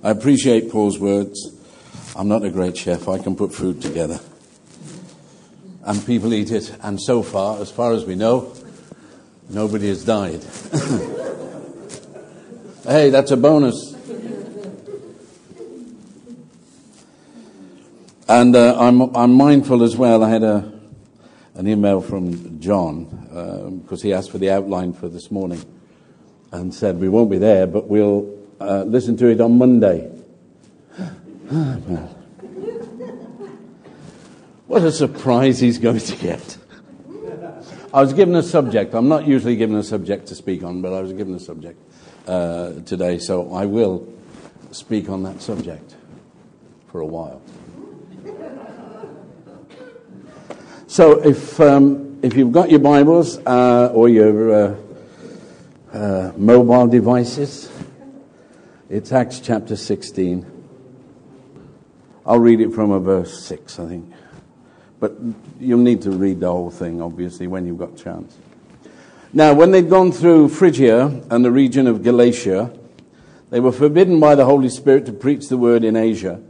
I 0.00 0.10
appreciate 0.10 0.70
Paul's 0.70 0.96
words. 1.00 1.52
I'm 2.14 2.28
not 2.28 2.44
a 2.44 2.50
great 2.50 2.76
chef. 2.76 3.08
I 3.08 3.18
can 3.18 3.34
put 3.34 3.52
food 3.52 3.82
together. 3.82 4.20
And 5.84 6.06
people 6.06 6.32
eat 6.32 6.52
it. 6.52 6.72
And 6.82 7.02
so 7.02 7.24
far, 7.24 7.60
as 7.60 7.72
far 7.72 7.92
as 7.92 8.04
we 8.04 8.14
know, 8.14 8.54
nobody 9.48 9.88
has 9.88 10.04
died. 10.04 10.40
hey, 12.84 13.10
that's 13.10 13.32
a 13.32 13.36
bonus. 13.36 13.94
And 18.28 18.54
uh, 18.54 18.78
I'm, 18.78 19.16
I'm 19.16 19.34
mindful 19.34 19.82
as 19.82 19.96
well. 19.96 20.22
I 20.22 20.30
had 20.30 20.44
a, 20.44 20.80
an 21.54 21.66
email 21.66 22.00
from 22.00 22.60
John 22.60 23.80
because 23.82 24.04
um, 24.04 24.06
he 24.06 24.12
asked 24.12 24.30
for 24.30 24.38
the 24.38 24.50
outline 24.50 24.92
for 24.92 25.08
this 25.08 25.32
morning 25.32 25.64
and 26.52 26.72
said, 26.72 27.00
We 27.00 27.08
won't 27.08 27.30
be 27.30 27.38
there, 27.38 27.66
but 27.66 27.88
we'll 27.88 28.37
uh, 28.60 28.84
listen 28.84 29.16
to 29.16 29.26
it 29.28 29.40
on 29.40 29.58
Monday. 29.58 30.08
what 34.66 34.82
a 34.82 34.92
surprise 34.92 35.60
he's 35.60 35.78
going 35.78 35.98
to 35.98 36.16
get. 36.16 36.58
I 37.92 38.02
was 38.02 38.12
given 38.12 38.34
a 38.36 38.42
subject. 38.42 38.94
I'm 38.94 39.08
not 39.08 39.26
usually 39.26 39.56
given 39.56 39.76
a 39.76 39.82
subject 39.82 40.26
to 40.28 40.34
speak 40.34 40.62
on, 40.62 40.82
but 40.82 40.92
I 40.92 41.00
was 41.00 41.12
given 41.12 41.34
a 41.34 41.40
subject 41.40 41.80
uh, 42.26 42.74
today, 42.84 43.18
so 43.18 43.54
I 43.54 43.64
will 43.64 44.06
speak 44.70 45.08
on 45.08 45.22
that 45.22 45.40
subject 45.40 45.96
for 46.88 47.00
a 47.00 47.06
while. 47.06 47.40
So, 50.86 51.22
if, 51.22 51.60
um, 51.60 52.18
if 52.22 52.34
you've 52.34 52.52
got 52.52 52.70
your 52.70 52.80
Bibles 52.80 53.38
uh, 53.46 53.90
or 53.94 54.08
your 54.08 54.52
uh, 54.52 54.76
uh, 55.92 56.32
mobile 56.36 56.86
devices, 56.86 57.70
it's 58.90 59.12
Acts 59.12 59.40
chapter 59.40 59.76
16. 59.76 60.46
I'll 62.24 62.38
read 62.38 62.60
it 62.60 62.72
from 62.72 62.90
a 62.90 62.98
verse 62.98 63.42
6, 63.44 63.78
I 63.78 63.86
think. 63.86 64.12
But 64.98 65.14
you'll 65.60 65.78
need 65.78 66.02
to 66.02 66.10
read 66.10 66.40
the 66.40 66.50
whole 66.50 66.70
thing, 66.70 67.02
obviously, 67.02 67.46
when 67.46 67.66
you've 67.66 67.78
got 67.78 67.96
chance. 67.96 68.36
Now, 69.32 69.52
when 69.52 69.72
they'd 69.72 69.90
gone 69.90 70.10
through 70.10 70.48
Phrygia 70.48 71.22
and 71.30 71.44
the 71.44 71.50
region 71.50 71.86
of 71.86 72.02
Galatia, 72.02 72.72
they 73.50 73.60
were 73.60 73.72
forbidden 73.72 74.20
by 74.20 74.34
the 74.34 74.46
Holy 74.46 74.70
Spirit 74.70 75.04
to 75.06 75.12
preach 75.12 75.48
the 75.48 75.58
word 75.58 75.84
in 75.84 75.94
Asia. 75.94 76.40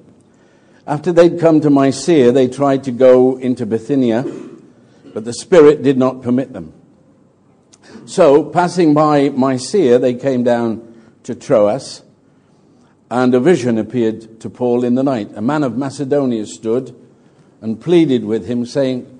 After 0.86 1.12
they'd 1.12 1.40
come 1.40 1.60
to 1.60 1.70
Mysia, 1.70 2.32
they 2.32 2.48
tried 2.48 2.84
to 2.84 2.92
go 2.92 3.36
into 3.36 3.66
Bithynia, 3.66 4.24
but 5.12 5.24
the 5.24 5.32
Spirit 5.32 5.82
did 5.82 5.98
not 5.98 6.22
permit 6.22 6.52
them. 6.52 6.72
So, 8.06 8.44
passing 8.44 8.94
by 8.94 9.28
Mysia, 9.28 9.98
they 9.98 10.14
came 10.14 10.44
down 10.44 10.84
to 11.24 11.34
Troas, 11.34 12.02
and 13.10 13.34
a 13.34 13.40
vision 13.40 13.78
appeared 13.78 14.40
to 14.40 14.50
Paul 14.50 14.84
in 14.84 14.94
the 14.94 15.02
night. 15.02 15.30
A 15.34 15.40
man 15.40 15.64
of 15.64 15.76
Macedonia 15.76 16.46
stood 16.46 16.94
and 17.60 17.80
pleaded 17.80 18.24
with 18.24 18.46
him, 18.46 18.66
saying, 18.66 19.18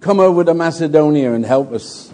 Come 0.00 0.20
over 0.20 0.44
to 0.44 0.54
Macedonia 0.54 1.32
and 1.32 1.44
help 1.44 1.72
us. 1.72 2.12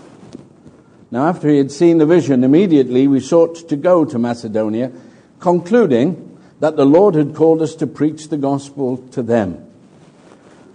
Now, 1.10 1.26
after 1.28 1.48
he 1.48 1.58
had 1.58 1.70
seen 1.70 1.98
the 1.98 2.06
vision, 2.06 2.42
immediately 2.44 3.06
we 3.06 3.20
sought 3.20 3.68
to 3.68 3.76
go 3.76 4.04
to 4.04 4.18
Macedonia, 4.18 4.90
concluding 5.38 6.38
that 6.60 6.76
the 6.76 6.86
Lord 6.86 7.14
had 7.14 7.34
called 7.34 7.60
us 7.60 7.74
to 7.76 7.86
preach 7.86 8.28
the 8.28 8.36
gospel 8.36 8.96
to 9.12 9.22
them. 9.22 9.64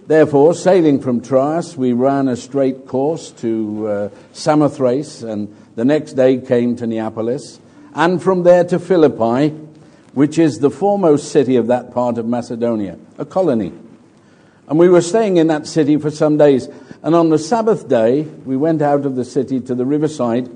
Therefore, 0.06 0.54
sailing 0.54 1.02
from 1.02 1.22
Troas, 1.22 1.78
we 1.78 1.94
ran 1.94 2.28
a 2.28 2.36
straight 2.36 2.88
course 2.88 3.32
to 3.32 3.88
uh, 3.88 4.10
Samothrace, 4.34 5.24
and 5.24 5.56
the 5.76 5.86
next 5.86 6.14
day 6.14 6.38
came 6.38 6.76
to 6.78 6.88
Neapolis, 6.88 7.60
and 7.94 8.22
from 8.22 8.44
there 8.44 8.64
to 8.66 8.80
Philippi, 8.80 9.56
which 10.14 10.40
is 10.40 10.60
the 10.60 10.70
foremost 10.70 11.32
city 11.32 11.56
of 11.56 11.68
that 11.68 11.94
part 11.94 12.18
of 12.18 12.26
Macedonia, 12.26 12.98
a 13.18 13.26
colony. 13.26 13.74
And 14.68 14.78
we 14.78 14.90
were 14.90 15.02
staying 15.02 15.38
in 15.38 15.48
that 15.48 15.66
city 15.66 15.98
for 15.98 16.12
some 16.12 16.38
days. 16.38 16.68
And 17.02 17.16
on 17.16 17.30
the 17.30 17.40
Sabbath 17.40 17.88
day, 17.88 18.22
we 18.22 18.56
went 18.56 18.82
out 18.82 19.06
of 19.06 19.16
the 19.16 19.26
city 19.26 19.60
to 19.62 19.74
the 19.74 19.86
riverside, 19.86 20.48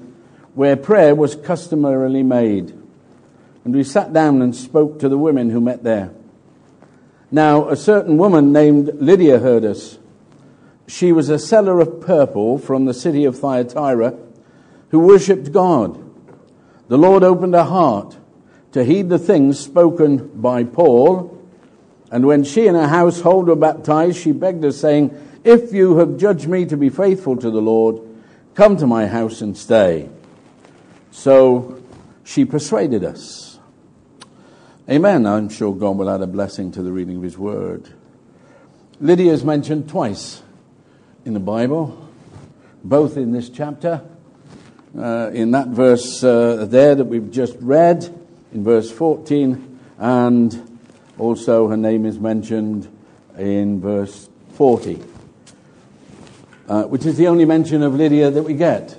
where 0.54 0.76
prayer 0.76 1.16
was 1.16 1.36
customarily 1.36 2.22
made. 2.22 2.70
And 3.66 3.74
we 3.74 3.84
sat 3.84 4.14
down 4.14 4.42
and 4.42 4.56
spoke 4.56 5.00
to 5.00 5.10
the 5.10 5.18
women 5.18 5.50
who 5.50 5.62
met 5.62 5.84
there. 5.84 6.12
Now, 7.32 7.70
a 7.70 7.76
certain 7.76 8.18
woman 8.18 8.52
named 8.52 8.92
Lydia 8.96 9.40
heard 9.40 9.66
us. 9.66 9.98
She 10.86 11.12
was 11.12 11.30
a 11.30 11.40
seller 11.40 11.80
of 11.80 12.02
purple 12.02 12.60
from 12.60 12.86
the 12.86 12.94
city 12.94 13.26
of 13.26 13.40
Thyatira 13.40 14.16
who 14.90 15.00
worshipped 15.00 15.52
God. 15.52 16.00
The 16.90 16.98
Lord 16.98 17.24
opened 17.24 17.56
her 17.56 17.64
heart 17.64 18.18
to 18.74 18.84
heed 18.84 19.10
the 19.10 19.20
things 19.20 19.60
spoken 19.60 20.28
by 20.42 20.64
Paul. 20.64 21.40
And 22.12 22.26
when 22.28 22.44
she 22.44 22.68
and 22.68 22.76
her 22.76 22.88
household 22.88 23.48
were 23.48 23.56
baptized, 23.56 24.18
she 24.18 24.32
begged 24.32 24.66
us, 24.66 24.78
saying, 24.78 25.16
If 25.44 25.74
you 25.74 25.98
have 25.98 26.18
judged 26.18 26.48
me 26.48 26.66
to 26.66 26.76
be 26.76 26.90
faithful 26.90 27.38
to 27.38 27.50
the 27.50 27.62
Lord, 27.62 28.02
come 28.56 28.78
to 28.78 28.88
my 28.88 29.08
house 29.08 29.42
and 29.42 29.58
stay. 29.58 30.10
So 31.12 31.82
she 32.24 32.46
persuaded 32.46 33.04
us. 33.04 33.60
Amen. 34.90 35.26
I'm 35.26 35.50
sure 35.50 35.74
God 35.74 35.98
will 35.98 36.10
add 36.10 36.22
a 36.22 36.28
blessing 36.28 36.72
to 36.74 36.82
the 36.82 36.92
reading 36.92 37.18
of 37.18 37.24
His 37.24 37.38
Word. 37.38 37.94
Lydia 39.00 39.32
is 39.34 39.44
mentioned 39.44 39.88
twice 39.88 40.42
in 41.26 41.34
the 41.34 41.40
Bible, 41.40 42.10
both 42.84 43.18
in 43.18 43.32
this 43.32 43.50
chapter. 43.50 44.02
Uh, 44.98 45.32
in 45.34 45.52
that 45.52 45.70
verse 45.70 46.24
uh, 46.24 46.66
there 46.70 46.94
that 46.94 47.06
we've 47.06 47.32
just 47.32 47.56
read, 47.60 48.23
in 48.54 48.64
verse 48.64 48.92
14, 48.92 49.80
and 49.98 50.80
also 51.18 51.68
her 51.68 51.78
name 51.78 52.06
is 52.06 52.20
mentioned 52.20 52.88
in 53.38 53.82
verse 53.82 54.30
40, 54.54 55.02
uh, 56.68 56.84
which 56.84 57.06
is 57.06 57.18
the 57.18 57.28
only 57.28 57.46
mention 57.46 57.82
of 57.82 57.96
Lydia 57.96 58.30
that 58.30 58.44
we 58.44 58.54
get. 58.54 58.98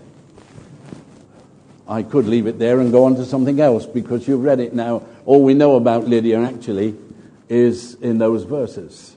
I 1.86 2.02
could 2.02 2.26
leave 2.26 2.46
it 2.46 2.58
there 2.58 2.80
and 2.80 2.90
go 2.90 3.04
on 3.04 3.14
to 3.16 3.24
something 3.24 3.60
else 3.60 3.86
because 3.86 4.26
you've 4.26 4.42
read 4.42 4.58
it 4.58 4.74
now. 4.74 5.02
All 5.26 5.42
we 5.42 5.54
know 5.54 5.76
about 5.76 6.08
Lydia 6.08 6.40
actually 6.40 6.96
is 7.48 7.94
in 7.94 8.18
those 8.18 8.44
verses. 8.44 9.14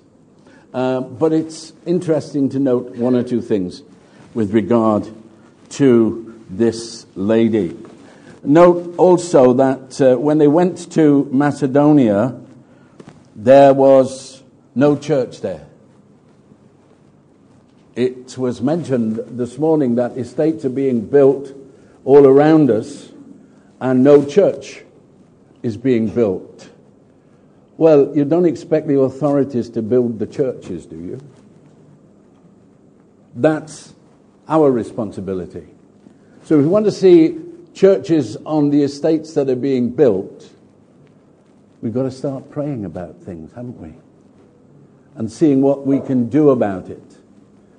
Uh, 0.74 1.00
but 1.00 1.31
it's 1.31 1.74
interesting 1.86 2.50
to 2.50 2.59
note 2.59 2.96
one 2.97 3.16
or 3.16 3.24
two 3.24 3.42
things 3.42 3.84
with 4.34 4.53
regard 4.53 5.08
to 5.70 6.44
this 6.50 7.06
lady. 7.16 7.76
Note 8.44 8.96
also 8.98 9.53
that 9.53 10.00
uh, 10.00 10.16
when 10.16 10.38
they 10.38 10.48
went 10.48 10.92
to 10.94 11.28
Macedonia, 11.31 12.40
there 13.36 13.74
was 13.74 14.44
no 14.75 14.96
church 14.96 15.42
there. 15.42 15.68
It 17.96 18.38
was 18.38 18.62
mentioned 18.62 19.16
this 19.38 19.58
morning 19.58 19.96
that 19.96 20.18
estates 20.18 20.64
are 20.66 20.70
being 20.70 21.08
built 21.08 21.52
all 22.06 22.28
around 22.28 22.70
us, 22.70 23.12
and 23.81 24.03
no 24.03 24.24
church 24.24 24.84
is 25.64 25.78
being 25.78 26.08
built. 26.08 26.70
Well, 27.78 28.16
you 28.16 28.24
don't 28.24 28.46
expect 28.46 28.88
the 28.88 29.00
authorities 29.00 29.70
to 29.72 29.81
build 29.81 30.20
the 30.20 30.28
churches, 30.28 30.86
do 30.86 30.96
you? 30.96 31.20
That's 33.36 33.94
our 34.47 34.72
responsibility. 34.72 35.68
So 36.44 36.59
if 36.59 36.62
we 36.62 36.68
want 36.68 36.86
to 36.86 36.92
see 36.92 37.40
churches 37.78 38.36
on 38.46 38.72
the 38.72 38.82
estates 38.82 39.34
that 39.36 39.50
are 39.50 39.56
being 39.56 39.92
built, 39.92 40.50
we've 41.82 41.94
got 41.94 42.04
to 42.04 42.12
start 42.12 42.50
praying 42.50 42.86
about 42.86 43.22
things, 43.22 43.54
haven't 43.54 43.80
we? 43.80 43.94
And 45.16 45.32
seeing 45.32 45.62
what 45.62 45.86
we 45.86 46.00
can 46.00 46.28
do 46.28 46.50
about 46.50 46.90
it. 46.90 47.04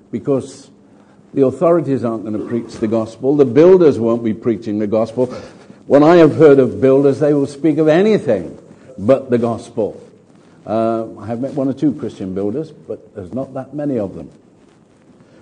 Because 0.09 0.71
the 1.33 1.45
authorities 1.45 2.03
aren't 2.03 2.23
going 2.23 2.37
to 2.37 2.45
preach 2.47 2.75
the 2.75 2.87
gospel. 2.87 3.35
The 3.35 3.45
builders 3.45 3.99
won't 3.99 4.23
be 4.23 4.33
preaching 4.33 4.79
the 4.79 4.87
gospel. 4.87 5.27
When 5.85 6.01
I 6.01 6.15
have 6.17 6.35
heard 6.35 6.59
of 6.59 6.79
builders, 6.79 7.19
they 7.19 7.33
will 7.33 7.47
speak 7.47 7.77
of 7.77 7.87
anything 7.87 8.57
but 8.97 9.29
the 9.29 9.37
gospel. 9.37 10.01
Uh, 10.65 11.19
I 11.19 11.27
have 11.27 11.41
met 11.41 11.53
one 11.53 11.67
or 11.67 11.73
two 11.73 11.93
Christian 11.93 12.33
builders, 12.33 12.71
but 12.71 13.15
there's 13.15 13.33
not 13.33 13.53
that 13.53 13.73
many 13.73 13.99
of 13.99 14.15
them. 14.15 14.31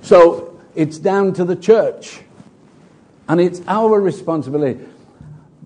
So 0.01 0.59
it's 0.75 0.97
down 0.97 1.33
to 1.33 1.45
the 1.45 1.55
church. 1.55 2.21
And 3.27 3.41
it's 3.41 3.61
our 3.67 3.99
responsibility. 3.99 4.79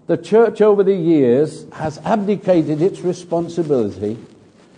The 0.07 0.17
church 0.17 0.61
over 0.61 0.83
the 0.83 0.95
years 0.95 1.65
has 1.73 1.97
abdicated 1.99 2.81
its 2.81 3.01
responsibility 3.01 4.17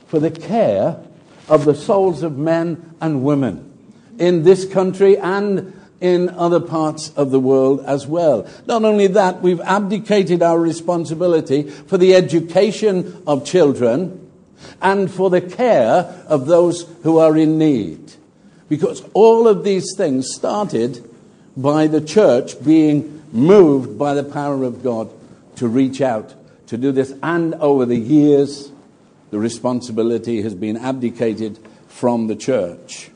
for 0.07 0.19
the 0.19 0.31
care 0.31 1.03
of 1.49 1.65
the 1.65 1.75
souls 1.75 2.23
of 2.23 2.37
men 2.37 2.95
and 3.01 3.23
women 3.23 3.71
in 4.19 4.43
this 4.43 4.65
country 4.65 5.17
and 5.17 5.79
in 5.99 6.29
other 6.29 6.59
parts 6.59 7.11
of 7.15 7.31
the 7.31 7.39
world 7.39 7.83
as 7.85 8.05
well. 8.05 8.47
Not 8.67 8.83
only 8.83 9.07
that, 9.07 9.41
we've 9.41 9.61
abdicated 9.61 10.43
our 10.43 10.59
responsibility 10.59 11.63
for 11.63 11.97
the 11.97 12.13
education 12.13 13.23
of 13.25 13.45
children 13.45 14.29
and 14.81 15.09
for 15.09 15.29
the 15.29 15.41
care 15.41 16.23
of 16.27 16.45
those 16.45 16.83
who 17.03 17.17
are 17.17 17.37
in 17.37 17.57
need. 17.57 18.11
Because 18.67 19.03
all 19.13 19.47
of 19.47 19.63
these 19.63 19.95
things 19.95 20.33
started 20.33 21.09
by 21.55 21.87
the 21.87 22.01
church 22.01 22.63
being 22.63 23.23
moved 23.31 23.97
by 23.97 24.13
the 24.13 24.23
power 24.23 24.63
of 24.63 24.83
God 24.83 25.09
to 25.55 25.67
reach 25.67 26.01
out 26.01 26.33
to 26.67 26.77
do 26.77 26.91
this, 26.91 27.13
and 27.21 27.53
over 27.55 27.85
the 27.85 27.97
years, 27.97 28.71
the 29.31 29.39
responsibility 29.39 30.41
has 30.41 30.55
been 30.55 30.77
abdicated 30.77 31.59
from 31.87 32.27
the 32.27 32.35
church. 32.35 33.09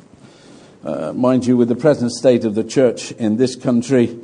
Uh, 0.83 1.11
mind 1.13 1.45
you, 1.45 1.57
with 1.57 1.67
the 1.67 1.75
present 1.75 2.11
state 2.11 2.45
of 2.45 2.55
the 2.55 2.63
church 2.63 3.11
in 3.13 3.37
this 3.37 3.55
country, 3.55 4.19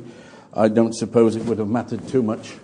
I 0.52 0.68
don't 0.68 0.94
suppose 0.94 1.34
it 1.36 1.44
would 1.46 1.58
have 1.58 1.68
mattered 1.68 2.06
too 2.08 2.22
much. 2.22 2.54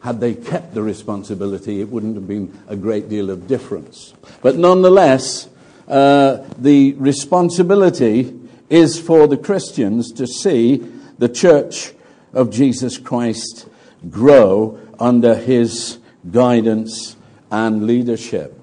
Had 0.00 0.20
they 0.20 0.34
kept 0.34 0.74
the 0.74 0.82
responsibility, 0.82 1.80
it 1.80 1.88
wouldn't 1.88 2.14
have 2.14 2.28
been 2.28 2.56
a 2.68 2.76
great 2.76 3.08
deal 3.08 3.30
of 3.30 3.46
difference. 3.46 4.14
But 4.42 4.56
nonetheless, 4.56 5.48
uh, 5.88 6.44
the 6.58 6.92
responsibility 6.94 8.38
is 8.70 8.98
for 8.98 9.26
the 9.26 9.36
Christians 9.36 10.12
to 10.12 10.26
see 10.26 10.78
the 11.22 11.28
church 11.28 11.92
of 12.32 12.50
Jesus 12.50 12.98
Christ 12.98 13.68
grow 14.10 14.80
under 14.98 15.36
his 15.36 15.98
guidance 16.28 17.14
and 17.48 17.86
leadership. 17.86 18.58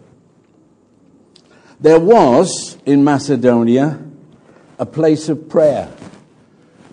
There 1.79 2.01
was 2.01 2.77
in 2.85 3.05
Macedonia 3.05 3.97
a 4.77 4.85
place 4.85 5.29
of 5.29 5.47
prayer. 5.47 5.89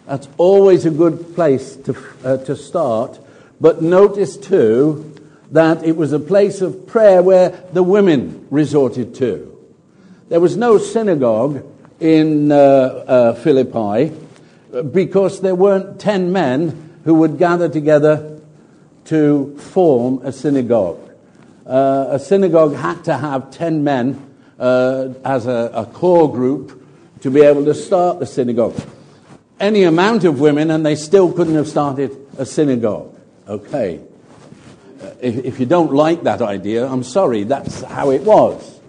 That's 0.07 0.29
always 0.39 0.87
a 0.87 0.91
good 0.93 1.35
place 1.35 1.75
to, 1.79 1.97
uh, 2.23 2.37
to 2.45 2.55
start. 2.55 3.19
But 3.61 3.83
notice 3.83 4.37
too 4.37 5.17
that 5.51 5.83
it 5.83 5.97
was 5.97 6.13
a 6.13 6.21
place 6.21 6.61
of 6.61 6.87
prayer 6.87 7.25
where 7.25 7.49
the 7.73 7.83
women 7.83 8.47
resorted 8.53 9.17
to. 9.17 9.53
There 10.29 10.39
was 10.39 10.57
no 10.57 10.79
synagogue 10.79 11.67
in 11.99 12.53
uh, 12.53 12.55
uh, 12.55 13.35
Philippi 13.35 14.26
because 14.83 15.41
there 15.41 15.55
weren't 15.55 16.01
ten 16.01 16.33
men 16.33 16.99
who 17.05 17.15
would 17.15 17.39
gather 17.39 17.69
together 17.69 18.41
to 19.07 19.57
form 19.59 20.21
a 20.23 20.33
synagogue. 20.33 21.01
Uh, 21.65 22.09
a 22.11 22.19
synagogue 22.19 22.75
had 22.75 23.05
to 23.05 23.17
have 23.17 23.51
ten 23.51 23.85
men 23.85 24.21
uh, 24.59 25.09
as 25.25 25.47
a, 25.47 25.71
a 25.75 25.87
core 25.87 26.31
group 26.31 26.85
to 27.21 27.31
be 27.31 27.41
able 27.41 27.65
to 27.65 27.75
start 27.75 28.19
the 28.19 28.27
synagogue. 28.27 28.81
Any 29.59 29.85
amount 29.85 30.25
of 30.25 30.41
women, 30.41 30.71
and 30.71 30.85
they 30.85 30.97
still 30.97 31.33
couldn't 31.33 31.55
have 31.55 31.69
started 31.69 32.17
a 32.39 32.45
synagogue. 32.45 33.15
Okay. 33.49 34.01
Uh, 35.01 35.11
if, 35.21 35.45
if, 35.45 35.61
you 35.61 35.67
don't 35.67 35.93
like 35.93 36.25
that 36.25 36.43
idea, 36.43 36.87
I'm 36.87 37.03
sorry, 37.03 37.45
that's 37.45 37.83
how 37.83 38.11
it 38.11 38.23
was. 38.23 38.81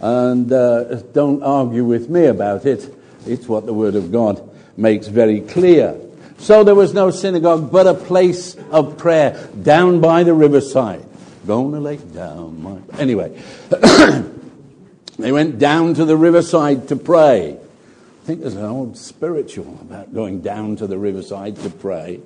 And 0.00 0.50
uh, 0.52 0.96
don't 1.12 1.42
argue 1.42 1.84
with 1.84 2.08
me 2.08 2.26
about 2.26 2.66
it. 2.66 2.92
It's 3.26 3.48
what 3.48 3.66
the 3.66 3.74
Word 3.74 3.94
of 3.94 4.12
God 4.12 4.48
makes 4.76 5.06
very 5.08 5.40
clear. 5.40 5.98
So 6.38 6.64
there 6.64 6.74
was 6.74 6.92
no 6.92 7.10
synagogue, 7.10 7.72
but 7.72 7.86
a 7.86 7.94
place 7.94 8.56
of 8.70 8.98
prayer 8.98 9.48
down 9.62 10.00
by 10.00 10.22
the 10.22 10.34
riverside. 10.34 11.04
Gonna 11.46 11.80
lay 11.80 11.96
down 11.96 12.62
my. 12.62 12.78
Anyway, 12.98 13.40
they 15.18 15.32
went 15.32 15.58
down 15.58 15.94
to 15.94 16.04
the 16.04 16.16
riverside 16.16 16.88
to 16.88 16.96
pray. 16.96 17.52
I 17.52 18.26
think 18.26 18.40
there's 18.40 18.56
an 18.56 18.64
old 18.64 18.98
spiritual 18.98 19.78
about 19.80 20.12
going 20.12 20.40
down 20.40 20.76
to 20.76 20.88
the 20.88 20.98
riverside 20.98 21.56
to 21.58 21.70
pray. 21.70 22.20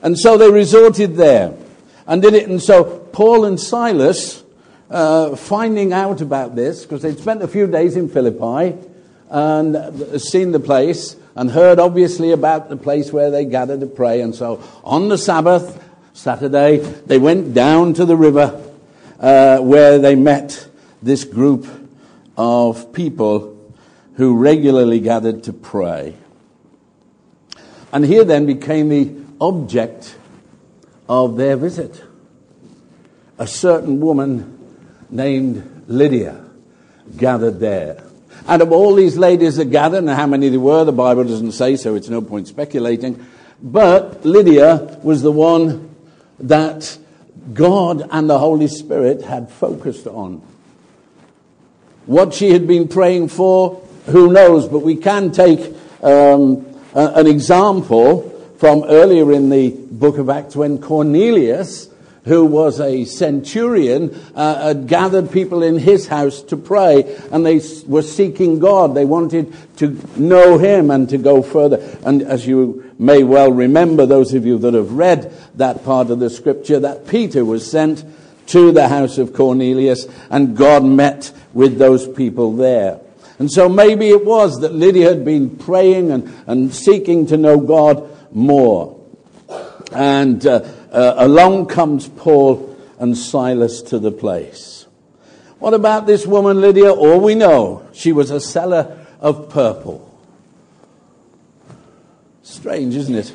And 0.00 0.16
so 0.16 0.38
they 0.38 0.48
resorted 0.50 1.16
there 1.16 1.54
and 2.06 2.22
did 2.22 2.34
it. 2.34 2.48
And 2.48 2.62
so 2.62 2.84
Paul 2.84 3.44
and 3.44 3.58
Silas, 3.58 4.44
uh, 4.88 5.34
finding 5.34 5.92
out 5.92 6.20
about 6.20 6.54
this, 6.54 6.82
because 6.82 7.02
they'd 7.02 7.18
spent 7.18 7.42
a 7.42 7.48
few 7.48 7.66
days 7.66 7.96
in 7.96 8.08
Philippi 8.08 8.78
and 9.28 10.22
seen 10.22 10.52
the 10.52 10.60
place 10.60 11.16
and 11.36 11.50
heard 11.50 11.78
obviously 11.78 12.32
about 12.32 12.68
the 12.68 12.76
place 12.76 13.12
where 13.12 13.30
they 13.30 13.44
gathered 13.44 13.80
to 13.80 13.86
pray. 13.86 14.22
And 14.22 14.34
so 14.34 14.62
on 14.82 15.08
the 15.08 15.18
Sabbath, 15.18 15.82
Saturday, 16.14 16.78
they 16.78 17.18
went 17.18 17.52
down 17.52 17.92
to 17.94 18.06
the 18.06 18.16
river 18.16 18.60
uh, 19.20 19.58
where 19.58 19.98
they 19.98 20.16
met 20.16 20.66
this 21.02 21.24
group 21.24 21.66
of 22.38 22.92
people 22.92 23.74
who 24.14 24.36
regularly 24.36 24.98
gathered 24.98 25.44
to 25.44 25.52
pray. 25.52 26.16
And 27.92 28.04
here 28.04 28.24
then 28.24 28.46
became 28.46 28.88
the 28.88 29.14
object 29.38 30.16
of 31.08 31.36
their 31.36 31.56
visit. 31.56 32.02
A 33.38 33.46
certain 33.46 34.00
woman 34.00 34.58
named 35.10 35.84
Lydia 35.86 36.42
gathered 37.16 37.60
there. 37.60 38.05
And 38.48 38.62
of 38.62 38.70
all 38.70 38.94
these 38.94 39.16
ladies 39.16 39.56
that 39.56 39.70
gathered, 39.70 39.98
and 39.98 40.10
how 40.10 40.26
many 40.26 40.48
there 40.48 40.60
were, 40.60 40.84
the 40.84 40.92
Bible 40.92 41.24
doesn't 41.24 41.52
say, 41.52 41.76
so 41.76 41.94
it's 41.94 42.08
no 42.08 42.20
point 42.20 42.46
speculating. 42.46 43.26
But 43.62 44.24
Lydia 44.24 44.98
was 45.02 45.22
the 45.22 45.32
one 45.32 45.94
that 46.38 46.96
God 47.52 48.06
and 48.10 48.28
the 48.28 48.38
Holy 48.38 48.68
Spirit 48.68 49.22
had 49.22 49.50
focused 49.50 50.06
on. 50.06 50.42
What 52.06 52.34
she 52.34 52.50
had 52.50 52.66
been 52.66 52.86
praying 52.86 53.28
for, 53.28 53.82
who 54.06 54.32
knows, 54.32 54.68
but 54.68 54.80
we 54.80 54.96
can 54.96 55.32
take 55.32 55.74
um, 56.02 56.64
a, 56.94 57.12
an 57.16 57.26
example 57.26 58.30
from 58.58 58.84
earlier 58.84 59.32
in 59.32 59.50
the 59.50 59.70
book 59.70 60.18
of 60.18 60.30
Acts 60.30 60.54
when 60.54 60.78
Cornelius, 60.80 61.88
who 62.26 62.44
was 62.44 62.80
a 62.80 63.04
centurion, 63.04 64.14
uh, 64.34 64.68
had 64.68 64.88
gathered 64.88 65.30
people 65.30 65.62
in 65.62 65.78
his 65.78 66.08
house 66.08 66.42
to 66.42 66.56
pray, 66.56 67.16
and 67.30 67.46
they 67.46 67.60
were 67.86 68.02
seeking 68.02 68.58
God. 68.58 68.94
They 68.94 69.04
wanted 69.04 69.54
to 69.78 69.98
know 70.16 70.58
him 70.58 70.90
and 70.90 71.08
to 71.08 71.18
go 71.18 71.40
further. 71.42 71.78
And 72.04 72.22
as 72.22 72.46
you 72.46 72.92
may 72.98 73.22
well 73.22 73.52
remember, 73.52 74.06
those 74.06 74.34
of 74.34 74.44
you 74.44 74.58
that 74.58 74.74
have 74.74 74.92
read 74.92 75.32
that 75.54 75.84
part 75.84 76.10
of 76.10 76.18
the 76.18 76.28
scripture, 76.28 76.80
that 76.80 77.06
Peter 77.06 77.44
was 77.44 77.70
sent 77.70 78.04
to 78.48 78.72
the 78.72 78.88
house 78.88 79.18
of 79.18 79.32
Cornelius, 79.32 80.06
and 80.28 80.56
God 80.56 80.84
met 80.84 81.32
with 81.52 81.78
those 81.78 82.08
people 82.08 82.56
there. 82.56 83.00
And 83.38 83.50
so 83.50 83.68
maybe 83.68 84.08
it 84.08 84.24
was 84.24 84.60
that 84.60 84.74
Lydia 84.74 85.08
had 85.08 85.24
been 85.24 85.56
praying 85.56 86.10
and, 86.10 86.34
and 86.46 86.74
seeking 86.74 87.26
to 87.26 87.36
know 87.36 87.60
God 87.60 88.08
more. 88.34 88.98
And 89.92 90.44
uh, 90.46 90.68
uh, 90.92 91.14
along 91.18 91.66
comes 91.66 92.08
Paul 92.08 92.76
and 92.98 93.16
Silas 93.16 93.82
to 93.82 93.98
the 93.98 94.12
place. 94.12 94.86
What 95.58 95.74
about 95.74 96.06
this 96.06 96.26
woman, 96.26 96.60
Lydia? 96.60 96.92
All 96.92 97.20
we 97.20 97.34
know, 97.34 97.88
she 97.92 98.12
was 98.12 98.30
a 98.30 98.40
seller 98.40 99.06
of 99.20 99.48
purple. 99.48 100.02
Strange, 102.42 102.94
isn't 102.94 103.14
it? 103.14 103.32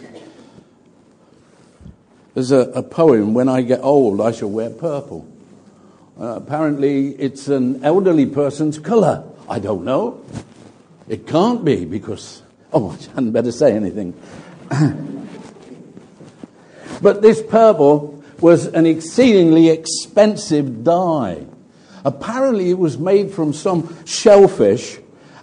There's 2.33 2.51
a, 2.51 2.59
a 2.59 2.83
poem, 2.83 3.33
When 3.33 3.49
I 3.49 3.61
Get 3.61 3.81
Old, 3.81 4.21
I 4.21 4.31
Shall 4.31 4.49
Wear 4.49 4.69
Purple. 4.69 5.27
Uh, 6.19 6.35
apparently, 6.35 7.09
it's 7.15 7.47
an 7.47 7.83
elderly 7.83 8.25
person's 8.25 8.77
color. 8.79 9.23
I 9.49 9.59
don't 9.59 9.83
know. 9.83 10.23
It 11.09 11.27
can't 11.27 11.65
be 11.65 11.83
because, 11.83 12.41
oh, 12.71 12.97
I 13.11 13.15
hadn't 13.15 13.31
better 13.31 13.51
say 13.51 13.73
anything. 13.73 14.13
but 17.01 17.21
this 17.21 17.41
purple 17.41 18.23
was 18.39 18.67
an 18.67 18.85
exceedingly 18.85 19.69
expensive 19.69 20.83
dye. 20.83 21.45
Apparently, 22.03 22.69
it 22.71 22.77
was 22.77 22.97
made 22.97 23.31
from 23.31 23.53
some 23.53 24.05
shellfish, 24.05 24.97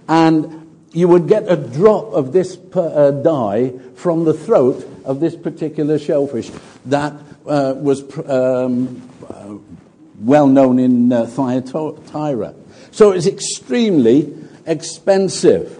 and 0.08 0.66
you 0.92 1.06
would 1.06 1.28
get 1.28 1.50
a 1.50 1.56
drop 1.56 2.12
of 2.12 2.32
this 2.32 2.56
per, 2.56 2.92
uh, 2.94 3.10
dye 3.10 3.72
from 3.94 4.24
the 4.24 4.34
throat 4.34 4.84
of 5.04 5.20
this 5.20 5.36
particular 5.36 5.98
shellfish 5.98 6.50
that 6.86 7.12
uh, 7.46 7.74
was 7.76 8.02
um, 8.28 9.00
uh, 9.28 9.54
well 10.20 10.48
known 10.48 10.78
in 10.78 11.12
uh, 11.12 11.26
Thyatira. 11.26 12.54
So 12.90 13.12
it's 13.12 13.26
extremely 13.26 14.34
expensive. 14.66 15.74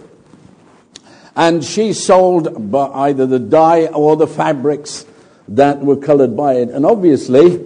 And 1.35 1.63
she 1.63 1.93
sold 1.93 2.73
either 2.75 3.25
the 3.25 3.39
dye 3.39 3.87
or 3.87 4.15
the 4.15 4.27
fabrics 4.27 5.05
that 5.49 5.79
were 5.79 5.97
colored 5.97 6.35
by 6.35 6.55
it. 6.55 6.69
And 6.69 6.85
obviously, 6.85 7.65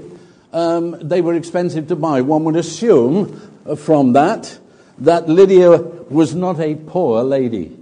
um, 0.51 0.97
they 1.01 1.21
were 1.21 1.33
expensive 1.33 1.87
to 1.89 1.95
buy. 1.95 2.21
One 2.21 2.43
would 2.45 2.55
assume 2.55 3.39
from 3.77 4.13
that 4.13 4.57
that 4.99 5.27
Lydia 5.27 5.77
was 5.77 6.35
not 6.35 6.59
a 6.59 6.75
poor 6.75 7.23
lady. 7.23 7.77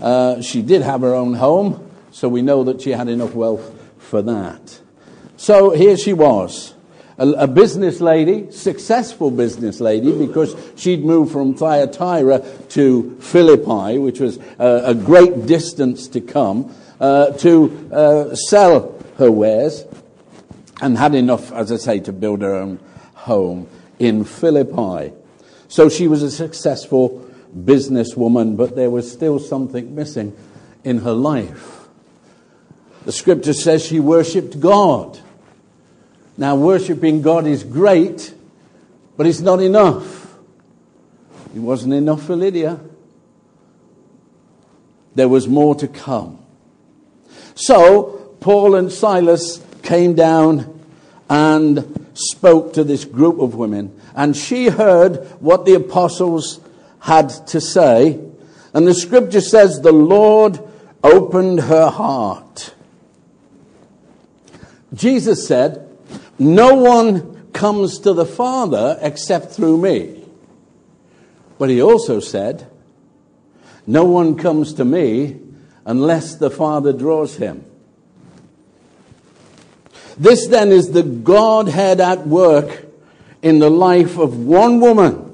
Uh, 0.00 0.40
she 0.42 0.62
did 0.62 0.82
have 0.82 1.00
her 1.00 1.14
own 1.14 1.34
home, 1.34 1.90
so 2.10 2.28
we 2.28 2.42
know 2.42 2.64
that 2.64 2.82
she 2.82 2.90
had 2.90 3.08
enough 3.08 3.34
wealth 3.34 3.72
for 3.98 4.22
that. 4.22 4.80
So 5.36 5.70
here 5.70 5.96
she 5.96 6.12
was 6.12 6.74
a, 7.18 7.28
a, 7.28 7.46
business 7.46 8.00
lady, 8.00 8.50
successful 8.50 9.30
business 9.30 9.80
lady, 9.80 10.12
because 10.12 10.56
she'd 10.76 11.04
moved 11.04 11.32
from 11.32 11.54
Thyatira 11.54 12.40
to 12.70 13.16
Philippi, 13.20 13.98
which 13.98 14.20
was 14.20 14.38
uh, 14.58 14.82
a 14.84 14.94
great 14.94 15.46
distance 15.46 16.08
to 16.08 16.20
come, 16.20 16.74
uh, 17.00 17.32
to 17.32 17.90
uh, 17.92 18.34
sell 18.34 18.98
her 19.18 19.30
wares, 19.30 19.84
and 20.80 20.98
had 20.98 21.14
enough, 21.14 21.52
as 21.52 21.70
I 21.70 21.76
say, 21.76 22.00
to 22.00 22.12
build 22.12 22.42
her 22.42 22.54
own 22.54 22.80
home 23.14 23.68
in 23.98 24.24
Philippi. 24.24 25.12
So 25.68 25.88
she 25.88 26.08
was 26.08 26.22
a 26.22 26.30
successful 26.30 27.28
businesswoman, 27.56 28.56
but 28.56 28.76
there 28.76 28.90
was 28.90 29.10
still 29.10 29.38
something 29.38 29.94
missing 29.94 30.36
in 30.82 30.98
her 30.98 31.12
life. 31.12 31.88
The 33.04 33.12
scripture 33.12 33.52
says 33.52 33.84
she 33.84 34.00
worshipped 34.00 34.60
God. 34.60 35.18
Now, 36.36 36.56
worshipping 36.56 37.22
God 37.22 37.46
is 37.46 37.62
great, 37.62 38.34
but 39.16 39.26
it's 39.26 39.40
not 39.40 39.60
enough. 39.60 40.36
It 41.54 41.60
wasn't 41.60 41.94
enough 41.94 42.24
for 42.24 42.34
Lydia. 42.34 42.80
There 45.14 45.28
was 45.28 45.46
more 45.46 45.76
to 45.76 45.86
come. 45.86 46.43
So, 47.54 48.36
Paul 48.40 48.74
and 48.74 48.92
Silas 48.92 49.64
came 49.82 50.14
down 50.14 50.80
and 51.30 52.08
spoke 52.14 52.74
to 52.74 52.84
this 52.84 53.04
group 53.04 53.38
of 53.38 53.54
women, 53.54 53.98
and 54.14 54.36
she 54.36 54.68
heard 54.68 55.24
what 55.40 55.64
the 55.64 55.74
apostles 55.74 56.60
had 57.00 57.28
to 57.48 57.60
say. 57.60 58.20
And 58.72 58.86
the 58.86 58.94
scripture 58.94 59.40
says, 59.40 59.80
The 59.80 59.92
Lord 59.92 60.60
opened 61.02 61.60
her 61.60 61.90
heart. 61.90 62.74
Jesus 64.92 65.46
said, 65.46 65.88
No 66.38 66.74
one 66.74 67.50
comes 67.52 67.98
to 68.00 68.12
the 68.12 68.26
Father 68.26 68.98
except 69.00 69.52
through 69.52 69.78
me. 69.78 70.24
But 71.58 71.68
he 71.68 71.80
also 71.80 72.20
said, 72.20 72.68
No 73.86 74.04
one 74.04 74.36
comes 74.36 74.74
to 74.74 74.84
me 74.84 75.40
unless 75.84 76.36
the 76.36 76.50
Father 76.50 76.92
draws 76.92 77.36
him. 77.36 77.64
This 80.16 80.46
then 80.46 80.70
is 80.70 80.92
the 80.92 81.02
Godhead 81.02 82.00
at 82.00 82.26
work 82.26 82.86
in 83.42 83.58
the 83.58 83.70
life 83.70 84.16
of 84.18 84.38
one 84.38 84.80
woman 84.80 85.30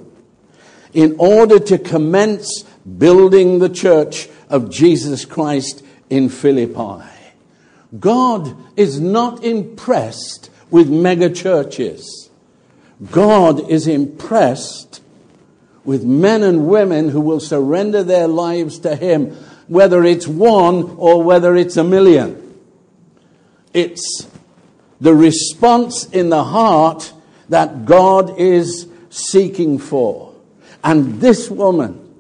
in 0.93 1.17
order 1.19 1.59
to 1.59 1.79
commence 1.79 2.63
building 2.99 3.59
the 3.59 3.69
church 3.69 4.29
of 4.49 4.71
Jesus 4.71 5.25
Christ 5.25 5.85
in 6.09 6.29
Philippi. 6.29 7.05
God 7.99 8.57
is 8.77 9.01
not 9.01 9.45
impressed 9.45 10.51
with 10.71 10.89
mega 10.89 11.31
churches. 11.31 12.31
God 13.11 13.69
is 13.71 13.87
impressed 13.87 15.03
with 15.85 16.05
men 16.05 16.43
and 16.43 16.67
women 16.67 17.09
who 17.09 17.21
will 17.21 17.41
surrender 17.41 18.03
their 18.03 18.29
lives 18.29 18.79
to 18.81 18.95
Him, 18.95 19.37
whether 19.71 20.03
it's 20.03 20.27
one 20.27 20.83
or 20.99 21.23
whether 21.23 21.55
it's 21.55 21.77
a 21.77 21.85
million. 21.85 22.59
It's 23.73 24.27
the 25.01 25.15
response 25.15 26.07
in 26.07 26.29
the 26.29 26.43
heart 26.43 27.13
that 27.51 27.85
God 27.85 28.37
is 28.37 28.89
seeking 29.11 29.79
for. 29.79 30.35
And 30.83 31.21
this 31.21 31.49
woman 31.49 32.13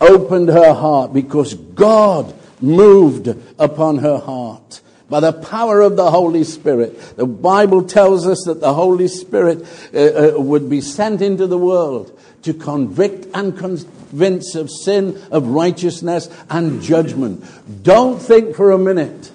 opened 0.00 0.50
her 0.50 0.72
heart 0.72 1.12
because 1.12 1.54
God 1.54 2.32
moved 2.60 3.26
upon 3.58 3.98
her 3.98 4.18
heart 4.18 4.82
by 5.10 5.18
the 5.18 5.32
power 5.32 5.80
of 5.80 5.96
the 5.96 6.12
Holy 6.12 6.44
Spirit. 6.44 7.16
The 7.16 7.26
Bible 7.26 7.82
tells 7.82 8.24
us 8.24 8.44
that 8.46 8.60
the 8.60 8.72
Holy 8.72 9.08
Spirit 9.08 9.66
uh, 9.92 9.98
uh, 10.36 10.40
would 10.40 10.70
be 10.70 10.80
sent 10.80 11.22
into 11.22 11.48
the 11.48 11.58
world 11.58 12.16
to 12.42 12.54
convict 12.54 13.26
and 13.34 13.58
convince 14.12 14.54
of 14.54 14.70
sin, 14.70 15.20
of 15.30 15.48
righteousness, 15.48 16.28
and 16.50 16.82
judgment. 16.82 17.42
Don't 17.82 18.20
think 18.20 18.54
for 18.54 18.70
a 18.70 18.78
minute 18.78 19.32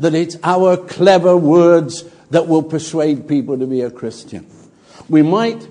that 0.00 0.16
it's 0.16 0.36
our 0.42 0.76
clever 0.76 1.36
words 1.36 2.04
that 2.30 2.48
will 2.48 2.64
persuade 2.64 3.28
people 3.28 3.56
to 3.56 3.68
be 3.68 3.82
a 3.82 3.90
Christian. 3.90 4.44
We 5.08 5.22
might 5.22 5.68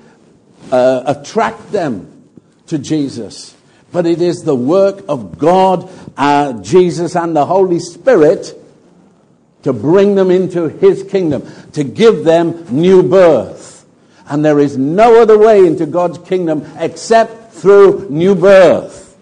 uh, 0.71 1.03
attract 1.05 1.73
them 1.73 2.29
to 2.67 2.77
Jesus, 2.77 3.53
but 3.91 4.05
it 4.05 4.21
is 4.21 4.43
the 4.43 4.55
work 4.55 5.03
of 5.09 5.37
God, 5.37 5.89
uh, 6.15 6.53
Jesus, 6.61 7.17
and 7.17 7.35
the 7.35 7.45
Holy 7.45 7.79
Spirit 7.79 8.57
to 9.63 9.73
bring 9.73 10.15
them 10.15 10.31
into 10.31 10.69
His 10.69 11.03
kingdom, 11.03 11.45
to 11.73 11.83
give 11.83 12.23
them 12.23 12.65
new 12.71 13.03
birth. 13.03 13.85
And 14.29 14.45
there 14.45 14.59
is 14.59 14.77
no 14.77 15.21
other 15.21 15.37
way 15.37 15.67
into 15.67 15.85
God's 15.85 16.19
kingdom 16.19 16.65
except 16.77 17.44
through 17.65 18.07
new 18.11 18.35
birth. 18.35 19.17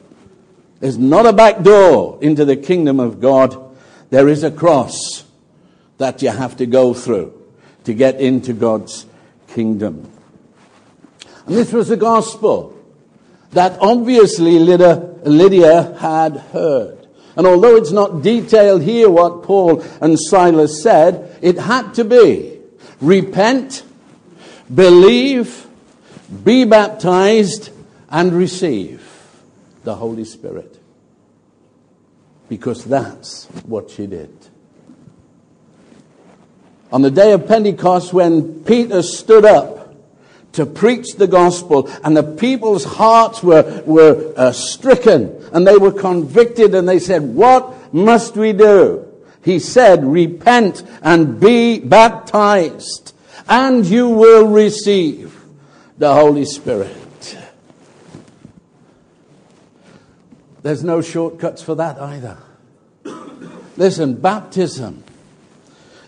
There's 0.81 0.97
not 0.97 1.25
a 1.25 1.31
back 1.31 1.63
door 1.63 2.19
into 2.21 2.43
the 2.43 2.57
kingdom 2.57 2.99
of 2.99 3.21
God. 3.21 3.73
There 4.09 4.27
is 4.27 4.43
a 4.43 4.51
cross 4.51 5.23
that 5.97 6.21
you 6.21 6.27
have 6.27 6.57
to 6.57 6.65
go 6.65 6.93
through 6.93 7.41
to 7.85 7.93
get 7.93 8.19
into 8.19 8.51
God's 8.51 9.05
kingdom. 9.47 10.11
And 11.45 11.55
this 11.55 11.71
was 11.71 11.87
the 11.87 11.95
gospel 11.95 12.77
that 13.51 13.77
obviously 13.79 14.59
Lydia, 14.59 14.95
Lydia 15.23 15.95
had 15.99 16.35
heard. 16.35 17.07
And 17.37 17.47
although 17.47 17.77
it's 17.77 17.93
not 17.93 18.23
detailed 18.23 18.81
here 18.81 19.09
what 19.09 19.43
Paul 19.43 19.81
and 20.01 20.19
Silas 20.19 20.83
said, 20.83 21.39
it 21.41 21.57
had 21.59 21.93
to 21.93 22.03
be 22.03 22.59
repent, 22.99 23.85
believe, 24.75 25.65
be 26.43 26.65
baptized, 26.65 27.69
and 28.13 28.31
receive 28.31 29.03
the 29.83 29.95
Holy 29.95 30.23
Spirit. 30.23 30.79
Because 32.47 32.85
that's 32.85 33.45
what 33.65 33.89
she 33.89 34.05
did. 34.05 34.31
On 36.91 37.01
the 37.01 37.09
day 37.09 37.31
of 37.31 37.47
Pentecost, 37.47 38.13
when 38.13 38.63
Peter 38.65 39.01
stood 39.01 39.45
up 39.45 39.95
to 40.51 40.67
preach 40.67 41.15
the 41.15 41.25
gospel, 41.25 41.89
and 42.03 42.15
the 42.15 42.21
people's 42.21 42.83
hearts 42.83 43.41
were, 43.41 43.81
were 43.87 44.31
uh, 44.37 44.51
stricken, 44.51 45.35
and 45.51 45.65
they 45.65 45.77
were 45.77 45.91
convicted, 45.91 46.75
and 46.75 46.87
they 46.87 46.99
said, 46.99 47.23
What 47.23 47.91
must 47.91 48.37
we 48.37 48.53
do? 48.53 49.11
He 49.43 49.57
said, 49.57 50.05
Repent 50.05 50.83
and 51.01 51.39
be 51.39 51.79
baptized, 51.79 53.15
and 53.49 53.83
you 53.83 54.09
will 54.09 54.47
receive 54.47 55.35
the 55.97 56.13
Holy 56.13 56.45
Spirit. 56.45 57.02
There's 60.63 60.83
no 60.83 61.01
shortcuts 61.01 61.61
for 61.61 61.75
that 61.75 61.99
either. 61.99 62.37
Listen, 63.75 64.15
baptism, 64.15 65.03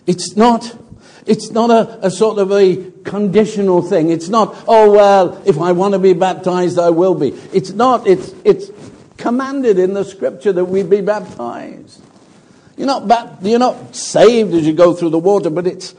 it's 0.08 0.36
not 0.36 0.78
it's 1.26 1.50
not 1.50 1.72
a, 1.72 2.06
a, 2.06 2.12
sort 2.12 2.38
of 2.38 2.52
a 2.52 2.92
conditional 3.04 3.82
thing. 3.82 4.12
It's 4.12 4.30
not, 4.30 4.56
oh, 4.68 4.92
well, 4.92 5.42
if 5.46 5.60
I 5.60 5.72
want 5.72 5.94
to 5.94 6.00
be 6.00 6.14
baptized, 6.14 6.78
I 6.78 6.92
will 6.92 7.16
be. 7.16 7.30
It's 7.52 7.72
not. 7.72 8.06
It's, 8.06 8.34
it's 8.44 8.70
commanded 9.18 9.80
in 9.80 9.96
the 9.96 10.04
scripture 10.04 10.54
that 10.54 10.66
we 10.66 10.84
be 10.84 11.02
baptized. 11.02 12.02
You're 12.78 12.86
not, 12.86 13.42
you're 13.42 13.58
not 13.58 13.96
saved 13.96 14.54
as 14.54 14.68
you 14.68 14.74
go 14.74 14.94
through 14.94 15.10
the 15.10 15.20
water, 15.20 15.50
but 15.50 15.66
it's 15.66 15.96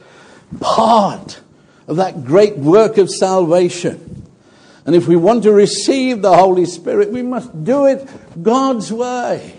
part 0.61 1.41
of 1.87 1.97
that 1.97 2.23
great 2.23 2.57
work 2.57 2.97
of 2.97 3.09
salvation. 3.09 4.26
And 4.87 4.95
if 4.95 5.07
we 5.07 5.15
want 5.15 5.43
to 5.43 5.51
receive 5.51 6.23
the 6.23 6.35
Holy 6.35 6.65
Spirit, 6.65 7.11
we 7.11 7.21
must 7.21 7.63
do 7.63 7.85
it 7.85 8.09
God's 8.41 8.91
way. 8.91 9.53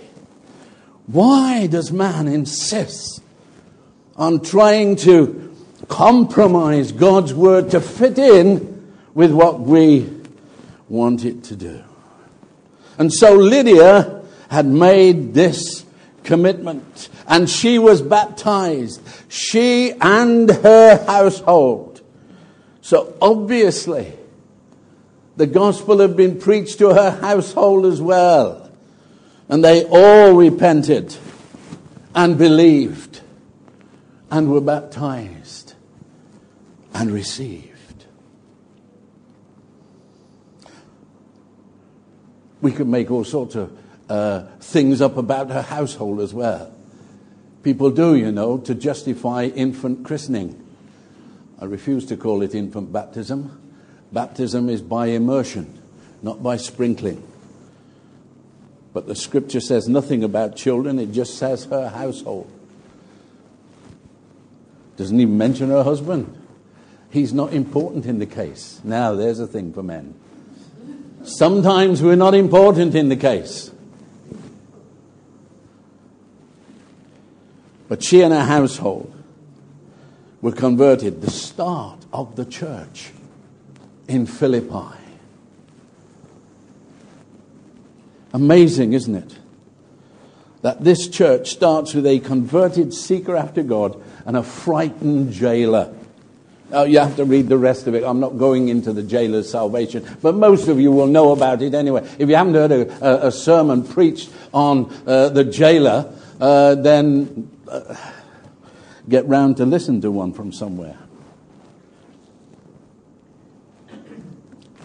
Why 1.07 1.69
does 1.69 1.93
man 1.93 2.27
insist 2.27 3.23
on 4.17 4.41
trying 4.41 4.97
to 4.97 5.55
compromise 5.87 6.93
God's 6.93 7.33
word 7.33 7.71
to 7.71 7.81
fit 7.81 8.19
in 8.19 8.93
with 9.15 9.33
what 9.33 9.61
we 9.61 10.09
want 10.89 11.25
it 11.25 11.45
to 11.45 11.57
do. 11.57 11.83
And 12.99 13.13
so 13.13 13.35
Lydia 13.35 14.23
had 14.51 14.67
made 14.67 15.35
this 15.35 15.85
commitment 16.25 17.09
and 17.27 17.49
she 17.49 17.79
was 17.79 18.03
baptized. 18.03 19.01
She 19.29 19.93
and 20.01 20.51
her 20.51 21.05
household. 21.07 22.03
So 22.81 23.17
obviously, 23.21 24.13
the 25.38 25.47
gospel 25.47 26.00
had 26.00 26.16
been 26.16 26.37
preached 26.40 26.78
to 26.78 26.92
her 26.92 27.12
household 27.12 27.87
as 27.87 28.02
well. 28.02 28.68
And 29.49 29.64
they 29.64 29.85
all 29.85 30.35
repented 30.35 31.16
and 32.12 32.37
believed 32.37 33.21
and 34.33 34.50
were 34.50 34.61
baptized 34.61 35.75
and 36.92 37.12
received. 37.12 38.04
We 42.61 42.73
could 42.73 42.88
make 42.88 43.09
all 43.09 43.23
sorts 43.23 43.54
of 43.54 43.78
uh, 44.11 44.42
things 44.59 45.00
up 45.00 45.16
about 45.16 45.50
her 45.50 45.62
household 45.62 46.18
as 46.18 46.35
well. 46.35 46.75
People 47.62 47.92
do, 47.92 48.16
you 48.16 48.33
know, 48.33 48.59
to 48.59 48.75
justify 48.75 49.45
infant 49.45 50.04
christening. 50.04 50.61
I 51.61 51.66
refuse 51.66 52.07
to 52.07 52.16
call 52.16 52.42
it 52.42 52.57
infant 52.57 52.92
baptism. 52.92 53.68
Baptism 54.12 54.69
is 54.69 54.81
by 54.81 55.07
immersion, 55.07 55.81
not 56.23 56.43
by 56.43 56.57
sprinkling. 56.57 57.23
But 58.93 59.07
the 59.07 59.15
scripture 59.15 59.61
says 59.61 59.88
nothing 59.88 60.25
about 60.25 60.57
children, 60.57 60.99
it 60.99 61.12
just 61.12 61.37
says 61.37 61.67
her 61.67 61.88
household. 61.88 62.50
Doesn't 64.97 65.21
even 65.21 65.38
mention 65.38 65.69
her 65.69 65.85
husband. 65.85 66.35
He's 67.11 67.33
not 67.33 67.53
important 67.53 68.07
in 68.07 68.19
the 68.19 68.27
case. 68.27 68.81
Now, 68.83 69.15
there's 69.15 69.38
a 69.38 69.47
thing 69.47 69.73
for 69.73 69.83
men. 69.83 70.15
Sometimes 71.23 72.03
we're 72.03 72.17
not 72.17 72.35
important 72.35 72.95
in 72.95 73.09
the 73.09 73.17
case. 73.17 73.71
But 77.88 78.03
she 78.03 78.23
and 78.23 78.33
her 78.33 78.45
household 78.45 79.15
were 80.41 80.53
converted, 80.53 81.23
the 81.23 81.31
start 81.31 82.05
of 82.12 82.37
the 82.37 82.45
church 82.45 83.12
in 84.09 84.27
Philippi. 84.27 84.97
Amazing, 88.33 88.95
isn't 88.95 89.15
it? 89.15 89.38
That 90.62 90.83
this 90.83 91.09
church 91.09 91.50
starts 91.50 91.95
with 91.95 92.07
a 92.07 92.19
converted 92.19 92.93
seeker 92.93 93.37
after 93.37 93.62
God 93.62 94.03
and 94.27 94.37
a 94.37 94.43
frightened 94.43 95.33
jailer. 95.33 95.95
Now, 96.71 96.83
you 96.83 96.99
have 96.99 97.17
to 97.17 97.25
read 97.25 97.49
the 97.49 97.57
rest 97.57 97.87
of 97.87 97.95
it. 97.95 98.05
I'm 98.05 98.21
not 98.21 98.37
going 98.37 98.69
into 98.69 98.93
the 98.93 99.03
jailer's 99.03 99.50
salvation, 99.50 100.07
but 100.21 100.35
most 100.35 100.69
of 100.69 100.79
you 100.79 100.93
will 100.93 101.07
know 101.07 101.33
about 101.33 101.62
it 101.62 101.73
anyway. 101.73 102.07
If 102.19 102.29
you 102.29 102.37
haven't 102.37 102.55
heard 102.55 102.73
a, 102.73 103.25
a, 103.25 103.29
a 103.29 103.33
sermon 103.33 103.85
preached 103.85 104.31
on 104.53 104.93
uh, 105.07 105.31
the 105.31 105.45
jailer, 105.45 106.12
uh, 106.41 106.75
then 106.75 107.50
uh, 107.67 107.97
get 109.09 109.27
round 109.27 109.57
to 109.59 109.65
listen 109.65 110.03
to 110.03 110.11
one 110.11 110.35
from 110.35 110.53
somewhere. 110.53 110.99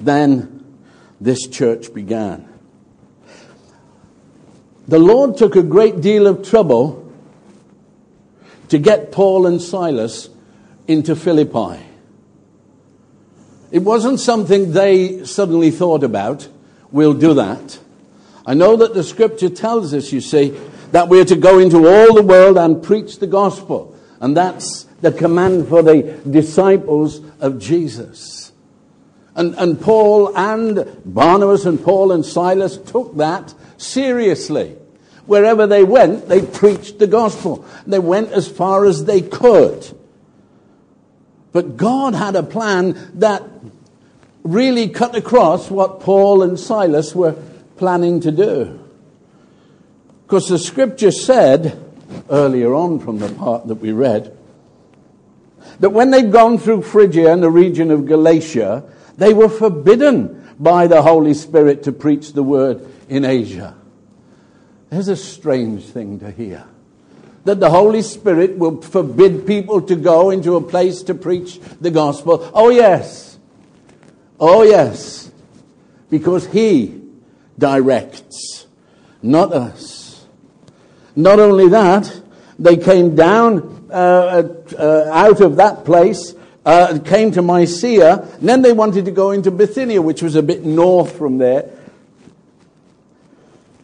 Then 0.04 0.78
this 1.22 1.48
church 1.48 1.94
began. 1.94 2.48
The 4.88 5.00
Lord 5.00 5.38
took 5.38 5.56
a 5.56 5.64
great 5.64 6.02
deal 6.02 6.28
of 6.28 6.48
trouble 6.48 7.12
to 8.68 8.78
get 8.78 9.12
Paul 9.12 9.46
and 9.46 9.62
Silas 9.62 10.30
into 10.88 11.16
Philippi. 11.16 11.82
It 13.72 13.80
wasn't 13.80 14.20
something 14.20 14.74
they 14.74 15.24
suddenly 15.24 15.72
thought 15.72 16.04
about. 16.04 16.48
We'll 16.92 17.14
do 17.14 17.34
that. 17.36 17.80
I 18.46 18.54
know 18.54 18.76
that 18.76 18.94
the 18.94 19.04
scripture 19.04 19.50
tells 19.50 19.94
us, 19.94 20.12
you 20.12 20.20
see, 20.20 20.50
that 20.92 21.08
we're 21.08 21.26
to 21.26 21.38
go 21.38 21.60
into 21.60 21.88
all 21.88 22.14
the 22.14 22.22
world 22.22 22.58
and 22.58 22.84
preach 22.84 23.20
the 23.20 23.28
gospel. 23.28 23.98
And 24.20 24.36
that's 24.36 24.84
the 25.02 25.12
command 25.12 25.70
for 25.70 25.82
the 25.82 26.20
disciples 26.30 27.22
of 27.40 27.58
Jesus. 27.58 28.43
And, 29.36 29.56
and 29.56 29.80
Paul 29.82 30.36
and 30.38 30.86
Barnabas 31.06 31.66
and 31.66 31.84
Paul 31.84 32.12
and 32.12 32.26
Silas 32.26 32.78
took 32.78 33.18
that 33.18 33.54
seriously. 33.78 34.76
Wherever 35.26 35.66
they 35.66 35.84
went, 35.84 36.28
they 36.28 36.46
preached 36.46 37.00
the 37.00 37.08
gospel. 37.08 37.66
They 37.88 38.00
went 38.00 38.32
as 38.32 38.48
far 38.48 38.86
as 38.86 39.06
they 39.06 39.22
could. 39.22 39.98
But 41.52 41.78
God 41.78 42.14
had 42.14 42.36
a 42.36 42.44
plan 42.44 43.12
that 43.16 43.44
really 44.44 44.90
cut 44.90 45.16
across 45.16 45.72
what 45.72 46.02
Paul 46.02 46.44
and 46.44 46.60
Silas 46.60 47.16
were 47.16 47.36
planning 47.78 48.20
to 48.22 48.32
do. 48.32 48.80
Because 50.26 50.50
the 50.50 50.60
scripture 50.60 51.12
said 51.12 51.80
earlier 52.30 52.74
on 52.74 53.00
from 53.00 53.20
the 53.20 53.30
part 53.30 53.68
that 53.68 53.76
we 53.76 53.92
read 53.92 54.36
that 55.80 55.90
when 55.90 56.12
they'd 56.12 56.32
gone 56.32 56.58
through 56.58 56.82
Phrygia 56.82 57.32
and 57.32 57.42
the 57.42 57.50
region 57.50 57.92
of 57.92 58.06
Galatia, 58.06 58.84
they 59.18 59.34
were 59.34 59.50
forbidden 59.50 60.56
by 60.60 60.88
the 60.88 61.02
Holy 61.02 61.34
Spirit 61.34 61.84
to 61.84 61.92
preach 61.92 62.34
the 62.34 62.44
word 62.44 62.88
in 63.10 63.26
Asia. 63.26 63.76
There's 64.90 65.08
a 65.08 65.16
strange 65.16 65.86
thing 65.86 66.20
to 66.20 66.32
hear. 66.32 66.66
That 67.46 67.60
the 67.60 67.70
Holy 67.70 68.02
Spirit 68.02 68.58
will 68.58 68.82
forbid 68.82 69.46
people 69.46 69.82
to 69.82 69.96
go 69.96 70.30
into 70.30 70.56
a 70.56 70.62
place 70.62 71.04
to 71.04 71.14
preach 71.14 71.60
the 71.82 71.92
gospel. 71.92 72.50
Oh, 72.54 72.70
yes. 72.70 73.38
Oh, 74.40 74.64
yes. 74.64 75.32
Because 76.10 76.48
He 76.48 77.02
directs, 77.58 78.68
not 79.22 79.52
us. 79.52 80.26
Not 81.16 81.40
only 81.40 81.70
that, 81.70 82.22
they 82.58 82.78
came 82.78 83.16
down 83.16 83.88
uh, 83.92 84.44
uh, 84.78 85.10
out 85.12 85.42
of 85.42 85.58
that 85.58 85.86
place 85.86 86.34
uh, 86.66 87.00
came 87.00 87.32
to 87.32 87.42
Mysia, 87.42 88.28
and 88.40 88.48
then 88.48 88.62
they 88.62 88.74
wanted 88.74 89.06
to 89.06 89.12
go 89.12 89.32
into 89.32 89.52
Bithynia, 89.52 90.02
which 90.02 90.22
was 90.22 90.36
a 90.36 90.44
bit 90.44 90.64
north 90.64 91.18
from 91.18 91.38
there. 91.38 91.70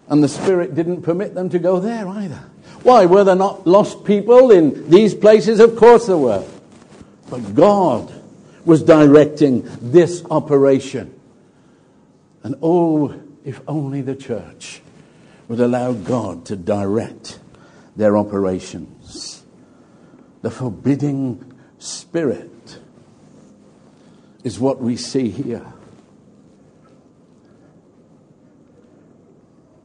And 0.08 0.24
the 0.24 0.30
Spirit 0.30 0.76
didn't 0.76 1.04
permit 1.04 1.36
them 1.36 1.50
to 1.50 1.60
go 1.60 1.80
there 1.80 2.08
either. 2.08 2.44
Why? 2.84 3.06
Were 3.06 3.24
there 3.24 3.36
not 3.36 3.68
lost 3.68 4.06
people 4.06 4.52
in 4.52 4.90
these 4.90 5.14
places? 5.14 5.60
Of 5.60 5.76
course 5.76 6.08
there 6.08 6.18
were. 6.18 6.46
But 7.30 7.54
God 7.54 8.12
was 8.66 8.82
directing 8.84 9.68
this 9.82 10.24
operation. 10.32 11.14
And 12.44 12.56
oh, 12.62 13.20
if 13.44 13.62
only 13.68 14.02
the 14.02 14.16
church 14.16 14.82
would 15.48 15.60
allow 15.60 15.94
God 15.94 16.46
to 16.46 16.56
direct 16.56 17.40
their 17.96 18.18
operations. 18.18 19.44
The 20.42 20.52
forbidding 20.52 21.54
spirit 21.80 22.59
is 24.50 24.60
what 24.60 24.82
we 24.82 24.96
see 24.96 25.30
here. 25.30 25.64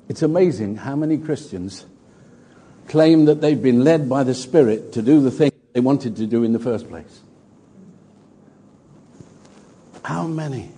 It's 0.08 0.22
amazing 0.22 0.76
how 0.76 0.96
many 0.96 1.18
Christians 1.18 1.84
claim 2.88 3.26
that 3.26 3.42
they've 3.42 3.62
been 3.62 3.84
led 3.84 4.08
by 4.08 4.24
the 4.24 4.32
Spirit 4.32 4.94
to 4.94 5.02
do 5.02 5.20
the 5.20 5.30
thing 5.30 5.52
they 5.74 5.80
wanted 5.80 6.16
to 6.16 6.26
do 6.26 6.44
in 6.44 6.54
the 6.54 6.58
first 6.58 6.88
place. 6.88 7.20
How 10.02 10.26
many? 10.26 10.70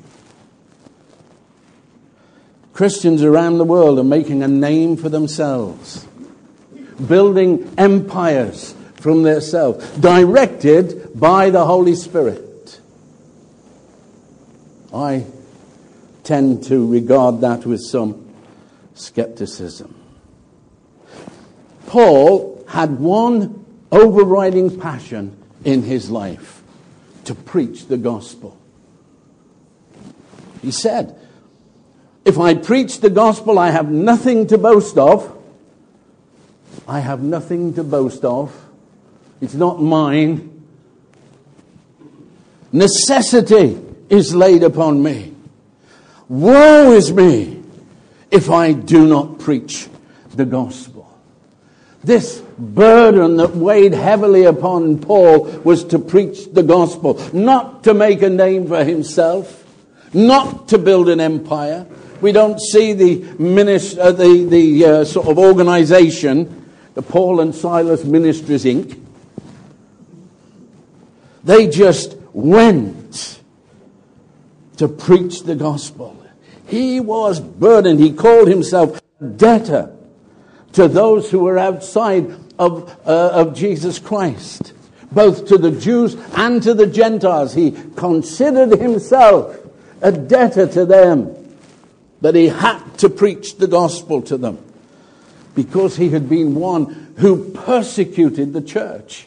Christians 2.72 3.22
around 3.22 3.59
the 3.59 3.64
world 3.64 4.01
are 4.01 4.05
making 4.05 4.42
a 4.42 4.49
name 4.49 4.96
for 4.96 5.09
themselves, 5.09 6.09
building 7.07 7.72
empires 7.79 8.75
from 8.96 9.22
themselves, 9.22 9.88
directed 9.99 11.09
by 11.14 11.51
the 11.51 11.64
Holy 11.64 11.94
Spirit. 11.94 12.46
I 14.97 15.27
tend 16.25 16.65
to 16.65 16.87
regard 16.87 17.43
that 17.43 17.67
with 17.67 17.83
some 17.83 18.35
skepticism. 18.95 19.95
Paul 21.87 22.65
had 22.67 22.99
one 22.99 23.65
overriding 23.93 24.81
passion 24.81 25.37
in 25.65 25.83
his 25.83 26.11
life 26.11 26.63
to 27.25 27.35
preach 27.35 27.87
the 27.87 27.99
gospel. 27.99 28.59
He 30.63 30.71
said, 30.71 31.17
If 32.25 32.39
I 32.39 32.55
preach 32.55 33.01
the 33.01 33.11
gospel, 33.11 33.59
I 33.59 33.71
have 33.71 33.91
nothing 33.91 34.47
to 34.49 34.59
boast 34.59 34.97
of. 34.97 35.33
I 36.89 37.01
have 37.01 37.23
nothing 37.23 37.75
to 37.75 37.85
boast 37.85 38.25
of. 38.25 38.65
It's 39.41 39.55
not 39.55 39.83
mine. 39.83 40.65
Necessity 42.73 43.86
is 44.09 44.35
laid 44.35 44.62
upon 44.62 45.03
me. 45.03 45.35
Woe 46.29 46.92
is 46.92 47.12
me 47.12 47.62
if 48.31 48.51
I 48.51 48.73
do 48.73 49.07
not 49.07 49.38
preach 49.38 49.88
the 50.35 50.45
gospel. 50.45 50.97
This 52.03 52.40
burden 52.59 53.37
that 53.38 53.57
weighed 53.57 53.92
heavily 53.92 54.45
upon 54.45 54.99
Paul 55.01 55.45
was 55.64 55.85
to 55.87 55.99
preach 55.99 56.53
the 56.53 56.62
gospel, 56.62 57.21
not 57.33 57.85
to 57.85 57.95
make 57.95 58.23
a 58.23 58.31
name 58.31 58.69
for 58.69 58.85
himself, 58.85 59.64
not 60.12 60.69
to 60.69 60.79
build 60.79 61.09
an 61.09 61.21
empire. 61.21 61.87
We 62.21 62.33
don't 62.33 62.61
see 62.61 62.92
the, 62.92 63.16
minister, 63.38 64.01
uh, 64.01 64.12
the, 64.12 64.45
the 64.45 64.85
uh, 64.85 65.05
sort 65.05 65.29
of 65.29 65.38
organization, 65.38 66.71
the 66.95 67.03
Paul 67.03 67.40
and 67.40 67.55
Silas 67.55 68.05
Ministries 68.05 68.64
Inc. 68.64 69.03
They 71.45 71.69
just 71.69 72.16
went 72.33 73.40
to 74.77 74.89
preach 74.89 75.43
the 75.43 75.55
gospel. 75.55 76.23
He 76.67 77.01
was 77.01 77.41
burdened. 77.41 78.01
He 78.01 78.12
called 78.12 78.49
himself 78.49 79.01
a 79.21 79.25
debtor 79.25 79.97
to 80.73 80.89
those 80.89 81.31
who 81.31 81.41
were 81.41 81.59
outside 81.59 82.35
of, 82.59 82.91
uh, 83.07 83.31
of 83.33 83.55
Jesus 83.55 83.99
Christ, 83.99 84.73
both 85.11 85.47
to 85.47 85.59
the 85.59 85.71
Jews 85.71 86.17
and 86.35 86.62
to 86.62 86.75
the 86.75 86.87
Gentiles. 86.87 87.55
He 87.55 87.73
considered 87.97 88.79
himself 88.79 89.57
a 90.03 90.12
debtor 90.12 90.67
to 90.69 90.85
them, 90.85 91.35
but 92.21 92.35
he 92.35 92.49
had 92.49 92.99
to 92.99 93.09
preach 93.09 93.57
the 93.57 93.67
gospel 93.67 94.21
to 94.23 94.37
them 94.37 94.59
because 95.55 95.97
he 95.97 96.11
had 96.11 96.29
been 96.29 96.55
one 96.55 97.15
who 97.19 97.51
persecuted 97.53 98.53
the 98.53 98.61
church. 98.61 99.27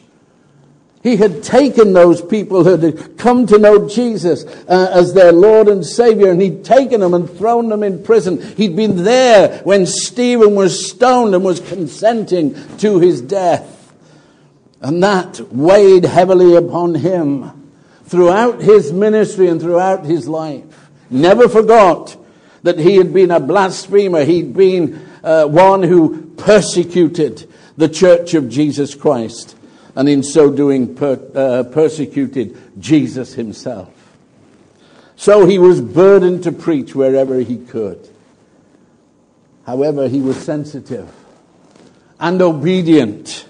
He 1.02 1.16
had 1.16 1.42
taken 1.42 1.94
those 1.94 2.20
people 2.20 2.62
who 2.62 2.76
had 2.76 3.16
come 3.16 3.46
to 3.46 3.58
know 3.58 3.88
Jesus 3.88 4.44
uh, 4.44 4.90
as 4.92 5.14
their 5.14 5.32
Lord 5.32 5.68
and 5.68 5.84
Savior, 5.84 6.30
and 6.30 6.42
he'd 6.42 6.62
taken 6.62 7.00
them 7.00 7.14
and 7.14 7.30
thrown 7.30 7.70
them 7.70 7.82
in 7.82 8.02
prison. 8.02 8.42
He'd 8.56 8.76
been 8.76 9.04
there 9.04 9.60
when 9.64 9.86
Stephen 9.86 10.54
was 10.54 10.90
stoned 10.90 11.34
and 11.34 11.42
was 11.42 11.60
consenting 11.60 12.54
to 12.78 13.00
his 13.00 13.22
death. 13.22 13.94
And 14.82 15.02
that 15.02 15.40
weighed 15.50 16.04
heavily 16.04 16.54
upon 16.54 16.96
him 16.96 17.50
throughout 18.04 18.60
his 18.60 18.92
ministry 18.92 19.48
and 19.48 19.60
throughout 19.60 20.04
his 20.04 20.28
life. 20.28 20.64
Never 21.08 21.48
forgot 21.48 22.16
that 22.62 22.78
he 22.78 22.96
had 22.96 23.14
been 23.14 23.30
a 23.30 23.40
blasphemer. 23.40 24.24
He'd 24.24 24.54
been 24.54 25.06
uh, 25.24 25.46
one 25.46 25.82
who 25.82 26.26
persecuted 26.36 27.50
the 27.78 27.88
church 27.88 28.34
of 28.34 28.50
Jesus 28.50 28.94
Christ. 28.94 29.56
And 29.94 30.08
in 30.08 30.22
so 30.22 30.50
doing 30.50 30.94
per, 30.94 31.20
uh, 31.34 31.64
persecuted 31.64 32.56
Jesus 32.80 33.34
himself. 33.34 33.92
So 35.16 35.46
he 35.46 35.58
was 35.58 35.80
burdened 35.80 36.44
to 36.44 36.52
preach 36.52 36.94
wherever 36.94 37.38
he 37.40 37.58
could. 37.58 38.08
However, 39.66 40.08
he 40.08 40.20
was 40.20 40.36
sensitive 40.36 41.12
and 42.18 42.40
obedient 42.40 43.46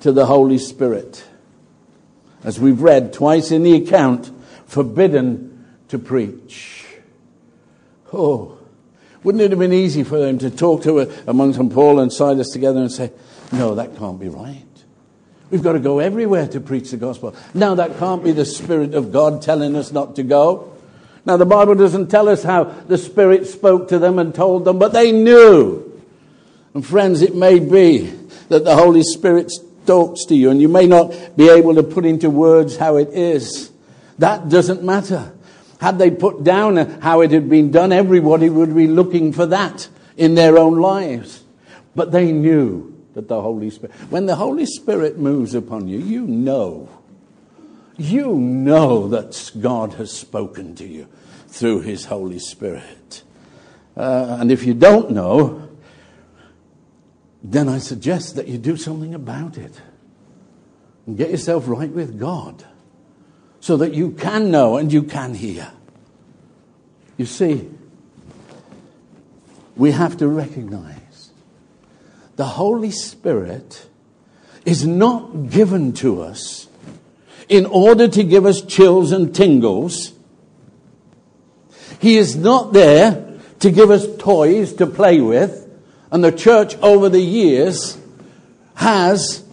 to 0.00 0.12
the 0.12 0.26
Holy 0.26 0.58
Spirit. 0.58 1.24
As 2.44 2.60
we've 2.60 2.80
read 2.80 3.12
twice 3.12 3.50
in 3.50 3.62
the 3.62 3.74
account, 3.74 4.30
forbidden 4.66 5.66
to 5.88 5.98
preach. 5.98 6.86
Oh, 8.12 8.58
wouldn't 9.22 9.42
it 9.42 9.50
have 9.50 9.58
been 9.58 9.72
easy 9.72 10.04
for 10.04 10.18
them 10.18 10.38
to 10.38 10.50
talk 10.50 10.82
to 10.84 11.00
a 11.00 11.08
amongst 11.26 11.58
Paul 11.70 11.98
and 11.98 12.12
Silas 12.12 12.50
together 12.50 12.80
and 12.80 12.92
say, 12.92 13.10
No, 13.52 13.74
that 13.74 13.96
can't 13.96 14.20
be 14.20 14.28
right. 14.28 14.62
We've 15.50 15.62
got 15.62 15.72
to 15.72 15.78
go 15.78 16.00
everywhere 16.00 16.48
to 16.48 16.60
preach 16.60 16.90
the 16.90 16.96
gospel. 16.96 17.34
Now, 17.54 17.76
that 17.76 17.98
can't 17.98 18.24
be 18.24 18.32
the 18.32 18.44
Spirit 18.44 18.94
of 18.94 19.12
God 19.12 19.42
telling 19.42 19.76
us 19.76 19.92
not 19.92 20.16
to 20.16 20.24
go. 20.24 20.72
Now, 21.24 21.36
the 21.36 21.46
Bible 21.46 21.74
doesn't 21.74 22.08
tell 22.08 22.28
us 22.28 22.42
how 22.42 22.64
the 22.64 22.98
Spirit 22.98 23.46
spoke 23.46 23.88
to 23.88 23.98
them 23.98 24.18
and 24.18 24.34
told 24.34 24.64
them, 24.64 24.78
but 24.78 24.92
they 24.92 25.12
knew. 25.12 26.02
And, 26.74 26.84
friends, 26.84 27.22
it 27.22 27.34
may 27.34 27.60
be 27.60 28.12
that 28.48 28.64
the 28.64 28.74
Holy 28.74 29.02
Spirit 29.02 29.52
talks 29.86 30.24
to 30.26 30.34
you 30.34 30.50
and 30.50 30.60
you 30.60 30.68
may 30.68 30.86
not 30.86 31.36
be 31.36 31.48
able 31.48 31.76
to 31.76 31.82
put 31.82 32.04
into 32.04 32.28
words 32.28 32.76
how 32.76 32.96
it 32.96 33.10
is. 33.10 33.70
That 34.18 34.48
doesn't 34.48 34.82
matter. 34.82 35.32
Had 35.80 35.98
they 35.98 36.10
put 36.10 36.42
down 36.42 36.76
how 36.76 37.20
it 37.20 37.30
had 37.30 37.48
been 37.48 37.70
done, 37.70 37.92
everybody 37.92 38.50
would 38.50 38.74
be 38.74 38.88
looking 38.88 39.32
for 39.32 39.46
that 39.46 39.88
in 40.16 40.34
their 40.34 40.58
own 40.58 40.80
lives. 40.80 41.44
But 41.94 42.10
they 42.10 42.32
knew 42.32 42.95
that 43.16 43.28
the 43.28 43.40
Holy 43.40 43.70
Spirit, 43.70 43.96
when 44.10 44.26
the 44.26 44.36
Holy 44.36 44.66
Spirit 44.66 45.16
moves 45.16 45.54
upon 45.54 45.88
you, 45.88 45.98
you 45.98 46.26
know. 46.26 46.86
You 47.96 48.34
know 48.34 49.08
that 49.08 49.52
God 49.58 49.94
has 49.94 50.12
spoken 50.12 50.74
to 50.74 50.86
you 50.86 51.08
through 51.48 51.80
His 51.80 52.04
Holy 52.04 52.38
Spirit. 52.38 53.22
Uh, 53.96 54.36
and 54.38 54.52
if 54.52 54.64
you 54.64 54.74
don't 54.74 55.12
know, 55.12 55.66
then 57.42 57.70
I 57.70 57.78
suggest 57.78 58.36
that 58.36 58.48
you 58.48 58.58
do 58.58 58.76
something 58.76 59.14
about 59.14 59.56
it 59.56 59.80
and 61.06 61.16
get 61.16 61.30
yourself 61.30 61.66
right 61.68 61.90
with 61.90 62.20
God 62.20 62.66
so 63.60 63.78
that 63.78 63.94
you 63.94 64.10
can 64.10 64.50
know 64.50 64.76
and 64.76 64.92
you 64.92 65.02
can 65.02 65.32
hear. 65.32 65.72
You 67.16 67.24
see, 67.24 67.66
we 69.74 69.92
have 69.92 70.18
to 70.18 70.28
recognize 70.28 70.95
the 72.36 72.44
Holy 72.44 72.90
Spirit 72.90 73.86
is 74.64 74.86
not 74.86 75.50
given 75.50 75.92
to 75.94 76.22
us 76.22 76.68
in 77.48 77.66
order 77.66 78.08
to 78.08 78.22
give 78.22 78.44
us 78.44 78.60
chills 78.62 79.12
and 79.12 79.34
tingles. 79.34 80.12
He 81.98 82.16
is 82.16 82.36
not 82.36 82.72
there 82.72 83.38
to 83.60 83.70
give 83.70 83.90
us 83.90 84.06
toys 84.18 84.74
to 84.74 84.86
play 84.86 85.20
with. 85.20 85.62
And 86.10 86.22
the 86.22 86.32
church 86.32 86.76
over 86.78 87.08
the 87.08 87.20
years 87.20 87.98
has 88.74 89.44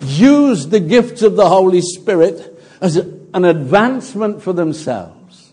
used 0.00 0.70
the 0.70 0.80
gifts 0.80 1.22
of 1.22 1.36
the 1.36 1.48
Holy 1.48 1.80
Spirit 1.80 2.62
as 2.80 2.96
an 2.96 3.44
advancement 3.44 4.42
for 4.42 4.52
themselves. 4.52 5.52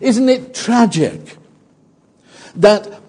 Isn't 0.00 0.28
it 0.28 0.54
tragic 0.54 1.36
that 2.56 3.00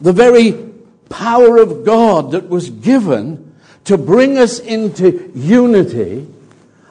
the 0.00 0.12
very 0.12 0.69
power 1.10 1.58
of 1.58 1.84
God 1.84 2.30
that 2.30 2.48
was 2.48 2.70
given 2.70 3.54
to 3.84 3.98
bring 3.98 4.38
us 4.38 4.58
into 4.58 5.30
unity 5.34 6.26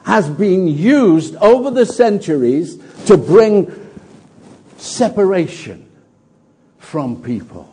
has 0.04 0.28
been 0.28 0.68
used 0.68 1.34
over 1.36 1.70
the 1.70 1.86
centuries 1.86 2.76
to 3.06 3.16
bring 3.16 3.90
separation 4.76 5.90
from 6.78 7.22
people. 7.22 7.66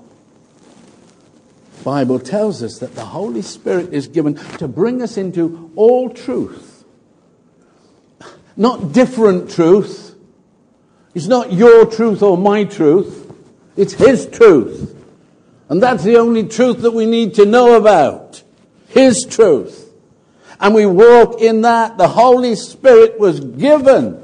Bible 1.83 2.19
tells 2.19 2.63
us 2.63 2.79
that 2.79 2.95
the 2.95 3.05
Holy 3.05 3.41
Spirit 3.41 3.93
is 3.93 4.07
given 4.07 4.35
to 4.57 4.67
bring 4.67 5.01
us 5.01 5.17
into 5.17 5.71
all 5.75 6.09
truth. 6.09 6.83
Not 8.57 8.91
different 8.91 9.51
truth. 9.51 10.15
It's 11.13 11.27
not 11.27 11.53
your 11.53 11.85
truth 11.85 12.21
or 12.21 12.37
my 12.37 12.65
truth. 12.65 13.31
It's 13.77 13.93
His 13.93 14.27
truth. 14.27 14.96
And 15.69 15.83
that's 15.83 16.03
the 16.03 16.17
only 16.17 16.47
truth 16.47 16.81
that 16.81 16.91
we 16.91 17.05
need 17.05 17.35
to 17.35 17.45
know 17.45 17.75
about. 17.75 18.43
His 18.87 19.25
truth. 19.25 19.91
And 20.59 20.73
we 20.73 20.85
walk 20.85 21.41
in 21.41 21.61
that. 21.61 21.97
The 21.97 22.07
Holy 22.07 22.55
Spirit 22.55 23.19
was 23.19 23.39
given 23.39 24.23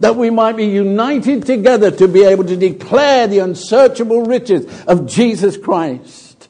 that 0.00 0.14
we 0.16 0.30
might 0.30 0.56
be 0.56 0.66
united 0.66 1.44
together 1.44 1.90
to 1.90 2.06
be 2.06 2.22
able 2.22 2.44
to 2.44 2.56
declare 2.56 3.26
the 3.26 3.40
unsearchable 3.40 4.24
riches 4.24 4.66
of 4.86 5.06
Jesus 5.06 5.56
Christ. 5.56 6.48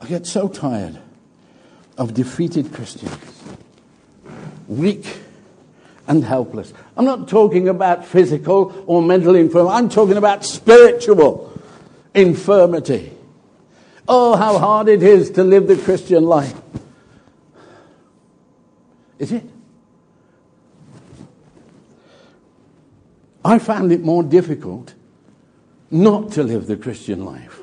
I 0.00 0.06
get 0.06 0.26
so 0.26 0.48
tired 0.48 0.98
of 1.98 2.14
defeated 2.14 2.72
Christians, 2.72 3.16
weak 4.66 5.23
and 6.06 6.24
helpless. 6.24 6.72
I'm 6.96 7.04
not 7.04 7.28
talking 7.28 7.68
about 7.68 8.04
physical 8.04 8.84
or 8.86 9.02
mental 9.02 9.34
infirmity. 9.34 9.74
I'm 9.74 9.88
talking 9.88 10.16
about 10.16 10.44
spiritual 10.44 11.52
infirmity. 12.14 13.12
Oh, 14.06 14.36
how 14.36 14.58
hard 14.58 14.88
it 14.88 15.02
is 15.02 15.30
to 15.32 15.44
live 15.44 15.66
the 15.66 15.76
Christian 15.76 16.24
life. 16.24 16.54
Is 19.18 19.32
it? 19.32 19.44
I 23.44 23.58
found 23.58 23.92
it 23.92 24.02
more 24.02 24.22
difficult 24.22 24.94
not 25.90 26.32
to 26.32 26.42
live 26.42 26.66
the 26.66 26.76
Christian 26.76 27.24
life. 27.24 27.60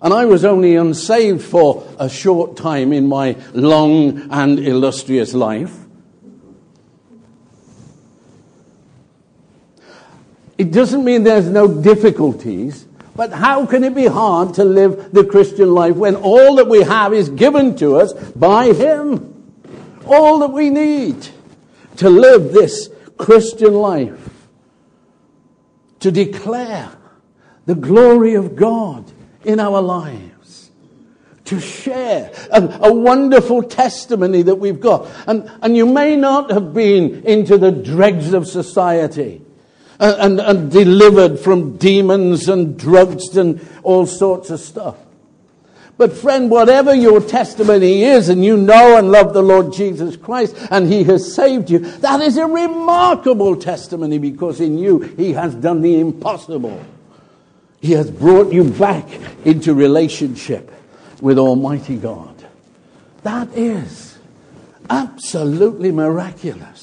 And 0.00 0.12
I 0.12 0.24
was 0.24 0.44
only 0.44 0.76
unsaved 0.76 1.42
for 1.42 1.86
a 1.98 2.08
short 2.08 2.56
time 2.56 2.92
in 2.92 3.06
my 3.06 3.36
long 3.52 4.30
and 4.30 4.58
illustrious 4.58 5.34
life. 5.34 5.85
It 10.58 10.72
doesn't 10.72 11.04
mean 11.04 11.22
there's 11.22 11.48
no 11.48 11.68
difficulties, 11.68 12.86
but 13.14 13.32
how 13.32 13.66
can 13.66 13.84
it 13.84 13.94
be 13.94 14.06
hard 14.06 14.54
to 14.54 14.64
live 14.64 15.12
the 15.12 15.24
Christian 15.24 15.74
life 15.74 15.96
when 15.96 16.16
all 16.16 16.56
that 16.56 16.68
we 16.68 16.82
have 16.82 17.12
is 17.12 17.28
given 17.28 17.76
to 17.76 17.96
us 17.96 18.12
by 18.12 18.72
Him? 18.72 19.32
All 20.06 20.38
that 20.40 20.52
we 20.52 20.70
need 20.70 21.28
to 21.96 22.08
live 22.08 22.52
this 22.52 22.90
Christian 23.18 23.74
life, 23.74 24.30
to 26.00 26.10
declare 26.10 26.90
the 27.64 27.74
glory 27.74 28.34
of 28.34 28.54
God 28.54 29.10
in 29.44 29.58
our 29.60 29.80
lives, 29.80 30.70
to 31.46 31.60
share 31.60 32.32
a, 32.52 32.78
a, 32.82 32.92
wonderful 32.92 33.62
testimony 33.62 34.42
that 34.42 34.56
we've 34.56 34.80
got. 34.80 35.08
And, 35.26 35.50
and 35.62 35.76
you 35.76 35.86
may 35.86 36.16
not 36.16 36.50
have 36.50 36.74
been 36.74 37.24
into 37.24 37.56
the 37.56 37.70
dregs 37.70 38.32
of 38.32 38.46
society 38.46 39.45
and, 39.98 40.40
and, 40.40 40.70
delivered 40.70 41.38
from 41.38 41.76
demons 41.76 42.48
and 42.48 42.78
drugs 42.78 43.36
and 43.36 43.66
all 43.82 44.06
sorts 44.06 44.50
of 44.50 44.60
stuff. 44.60 44.96
But 45.98 46.12
friend, 46.12 46.50
whatever 46.50 46.94
your 46.94 47.20
testimony 47.20 48.02
is, 48.02 48.28
and 48.28 48.44
you 48.44 48.56
know 48.58 48.98
and 48.98 49.10
love 49.10 49.32
the 49.32 49.42
Lord 49.42 49.72
Jesus 49.72 50.16
Christ, 50.16 50.54
and 50.70 50.92
He 50.92 51.04
has 51.04 51.34
saved 51.34 51.70
you, 51.70 51.78
that 51.78 52.20
is 52.20 52.36
a 52.36 52.46
remarkable 52.46 53.56
testimony 53.56 54.18
because 54.18 54.60
in 54.60 54.76
you 54.76 55.00
He 55.00 55.32
has 55.32 55.54
done 55.54 55.80
the 55.80 55.98
impossible. 55.98 56.84
He 57.80 57.92
has 57.92 58.10
brought 58.10 58.52
you 58.52 58.64
back 58.64 59.08
into 59.46 59.72
relationship 59.72 60.70
with 61.22 61.38
Almighty 61.38 61.96
God. 61.96 62.34
That 63.22 63.48
is 63.56 64.18
absolutely 64.90 65.92
miraculous 65.92 66.75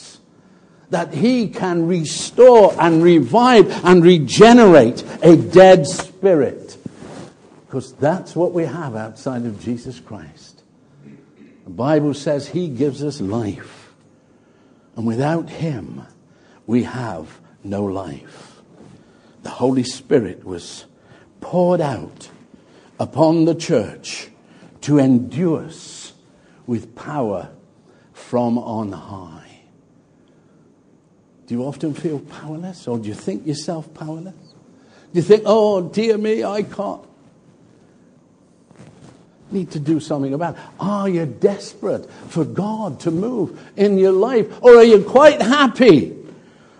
that 0.93 1.13
he 1.13 1.49
can 1.49 1.87
restore 1.87 2.73
and 2.79 3.03
revive 3.03 3.83
and 3.85 4.03
regenerate 4.03 5.03
a 5.21 5.35
dead 5.35 5.85
spirit. 5.85 6.77
Because 7.65 7.93
that's 7.93 8.35
what 8.35 8.53
we 8.53 8.65
have 8.65 8.95
outside 8.95 9.45
of 9.45 9.59
Jesus 9.59 9.99
Christ. 9.99 10.63
The 11.63 11.69
Bible 11.69 12.13
says 12.13 12.47
he 12.47 12.67
gives 12.67 13.03
us 13.03 13.19
life. 13.21 13.91
And 14.95 15.07
without 15.07 15.49
him, 15.49 16.03
we 16.67 16.83
have 16.83 17.39
no 17.63 17.83
life. 17.83 18.61
The 19.41 19.49
Holy 19.49 19.83
Spirit 19.83 20.43
was 20.45 20.85
poured 21.41 21.81
out 21.81 22.29
upon 22.99 23.45
the 23.45 23.55
church 23.55 24.29
to 24.81 24.99
endure 24.99 25.65
us 25.65 26.13
with 26.67 26.95
power 26.95 27.49
from 28.13 28.57
on 28.57 28.91
high. 28.91 29.42
Do 31.53 31.59
you 31.59 31.65
often 31.65 31.93
feel 31.93 32.17
powerless 32.17 32.87
or 32.87 32.97
do 32.97 33.07
you 33.07 33.13
think 33.13 33.45
yourself 33.45 33.93
powerless? 33.93 34.33
Do 34.33 35.19
you 35.19 35.21
think, 35.21 35.43
oh, 35.45 35.87
dear 35.87 36.17
me, 36.17 36.43
I 36.43 36.63
can't? 36.63 37.05
need 39.51 39.69
to 39.69 39.79
do 39.79 39.99
something 39.99 40.33
about 40.33 40.55
it. 40.55 40.61
Are 40.79 41.07
you 41.07 41.27
desperate 41.27 42.09
for 42.27 42.43
God 42.43 42.99
to 43.01 43.11
move 43.11 43.71
in 43.77 43.99
your 43.99 44.13
life? 44.13 44.47
Or 44.63 44.77
are 44.77 44.83
you 44.83 45.03
quite 45.03 45.43
happy 45.43 46.17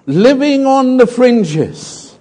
living 0.08 0.66
on 0.66 0.98
the 0.98 1.06
fringes? 1.06 2.18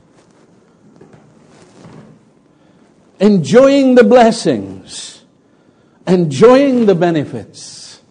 Enjoying 3.18 3.94
the 3.94 4.04
blessings, 4.04 5.24
enjoying 6.06 6.84
the 6.84 6.94
benefits, 6.94 8.02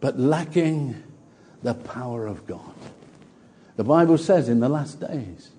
but 0.00 0.18
lacking 0.18 1.00
the 1.62 1.74
power 1.74 2.26
of 2.26 2.44
God. 2.44 2.74
The 3.78 3.84
Bible 3.84 4.18
says 4.18 4.48
in 4.48 4.58
the 4.58 4.68
last 4.68 4.98
days 4.98 5.50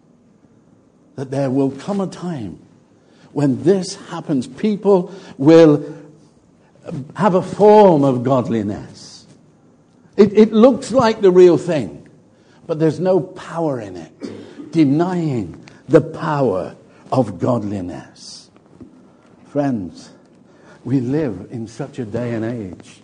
that 1.15 1.31
there 1.31 1.49
will 1.49 1.71
come 1.71 2.01
a 2.01 2.07
time 2.07 2.59
when 3.31 3.63
this 3.63 3.95
happens, 3.95 4.45
people 4.45 5.13
will 5.37 5.95
have 7.15 7.33
a 7.33 7.41
form 7.41 8.03
of 8.03 8.23
godliness. 8.23 9.25
It, 10.17 10.37
it 10.37 10.51
looks 10.51 10.91
like 10.91 11.21
the 11.21 11.31
real 11.31 11.57
thing, 11.57 12.09
but 12.67 12.77
there's 12.77 12.99
no 12.99 13.21
power 13.21 13.79
in 13.79 13.95
it, 13.95 14.71
denying 14.73 15.63
the 15.87 16.01
power 16.01 16.75
of 17.13 17.39
godliness. 17.39 18.51
Friends, 19.47 20.09
we 20.83 20.99
live 20.99 21.47
in 21.51 21.69
such 21.69 21.99
a 21.99 22.05
day 22.05 22.33
and 22.33 22.43
age. 22.43 22.99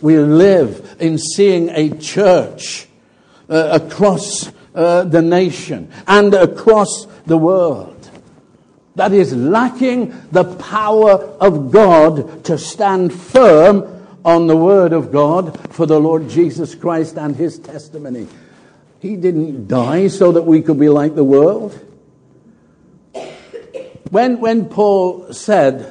We 0.00 0.18
live 0.18 0.96
in 0.98 1.18
seeing 1.18 1.68
a 1.68 1.90
church 1.90 2.88
uh, 3.48 3.80
across 3.82 4.50
uh, 4.74 5.04
the 5.04 5.22
nation 5.22 5.90
and 6.06 6.34
across 6.34 7.06
the 7.26 7.36
world 7.36 7.94
that 8.96 9.12
is 9.12 9.34
lacking 9.34 10.14
the 10.30 10.44
power 10.56 11.12
of 11.40 11.70
God 11.70 12.44
to 12.44 12.56
stand 12.58 13.12
firm 13.12 13.90
on 14.24 14.46
the 14.46 14.56
word 14.56 14.92
of 14.92 15.12
God 15.12 15.58
for 15.72 15.84
the 15.84 15.98
Lord 15.98 16.28
Jesus 16.28 16.74
Christ 16.74 17.18
and 17.18 17.36
his 17.36 17.58
testimony. 17.58 18.26
He 19.00 19.16
didn't 19.16 19.68
die 19.68 20.08
so 20.08 20.32
that 20.32 20.42
we 20.42 20.62
could 20.62 20.78
be 20.78 20.88
like 20.88 21.14
the 21.14 21.24
world. 21.24 21.78
When, 24.10 24.40
when 24.40 24.66
Paul 24.66 25.32
said, 25.32 25.90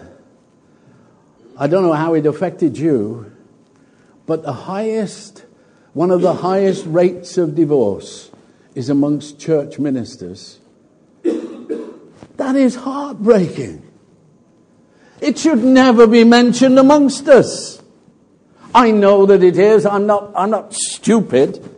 I 1.58 1.68
don't 1.68 1.84
know 1.84 1.94
how 1.94 2.16
it 2.16 2.26
affected 2.26 2.78
you, 2.78 3.32
but 4.26 4.44
the 4.44 4.54
highest, 4.54 5.44
one 5.94 6.12
of 6.12 6.22
the 6.22 6.34
highest 6.34 6.86
rates 6.86 7.38
of 7.38 7.56
divorce 7.56 8.32
is 8.76 8.90
amongst 8.90 9.40
church 9.40 9.80
ministers 9.80 10.60
that 12.44 12.56
is 12.56 12.76
heartbreaking. 12.76 13.82
It 15.22 15.38
should 15.40 15.64
never 15.64 16.08
be 16.08 16.24
mentioned 16.24 16.78
amongst 16.78 17.28
us. 17.28 17.82
I 18.76 18.92
know 18.92 19.26
that 19.28 19.44
it 19.44 19.58
is. 19.58 19.86
I'm 19.86 20.08
not, 20.08 20.32
I'm 20.36 20.50
not 20.50 20.74
stupid. 20.74 21.70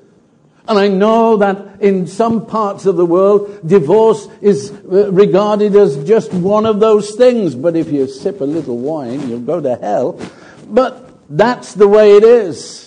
And 0.67 0.79
I 0.79 0.87
know 0.87 1.37
that 1.37 1.81
in 1.81 2.07
some 2.07 2.47
parts 2.47 2.87
of 2.87 2.95
the 2.95 3.05
world, 3.05 3.67
divorce 3.67 4.27
is 4.41 4.71
uh, 4.71 5.11
regarded 5.11 5.75
as 5.75 6.03
just 6.05 6.33
one 6.33 6.65
of 6.65 6.79
those 6.79 7.15
things. 7.15 7.53
But 7.53 7.75
if 7.75 7.91
you 7.91 8.07
sip 8.07 8.41
a 8.41 8.45
little 8.45 8.77
wine, 8.77 9.29
you'll 9.29 9.39
go 9.41 9.61
to 9.61 9.75
hell. 9.75 10.19
But 10.67 11.11
that's 11.29 11.75
the 11.75 11.87
way 11.87 12.15
it 12.15 12.23
is. 12.23 12.84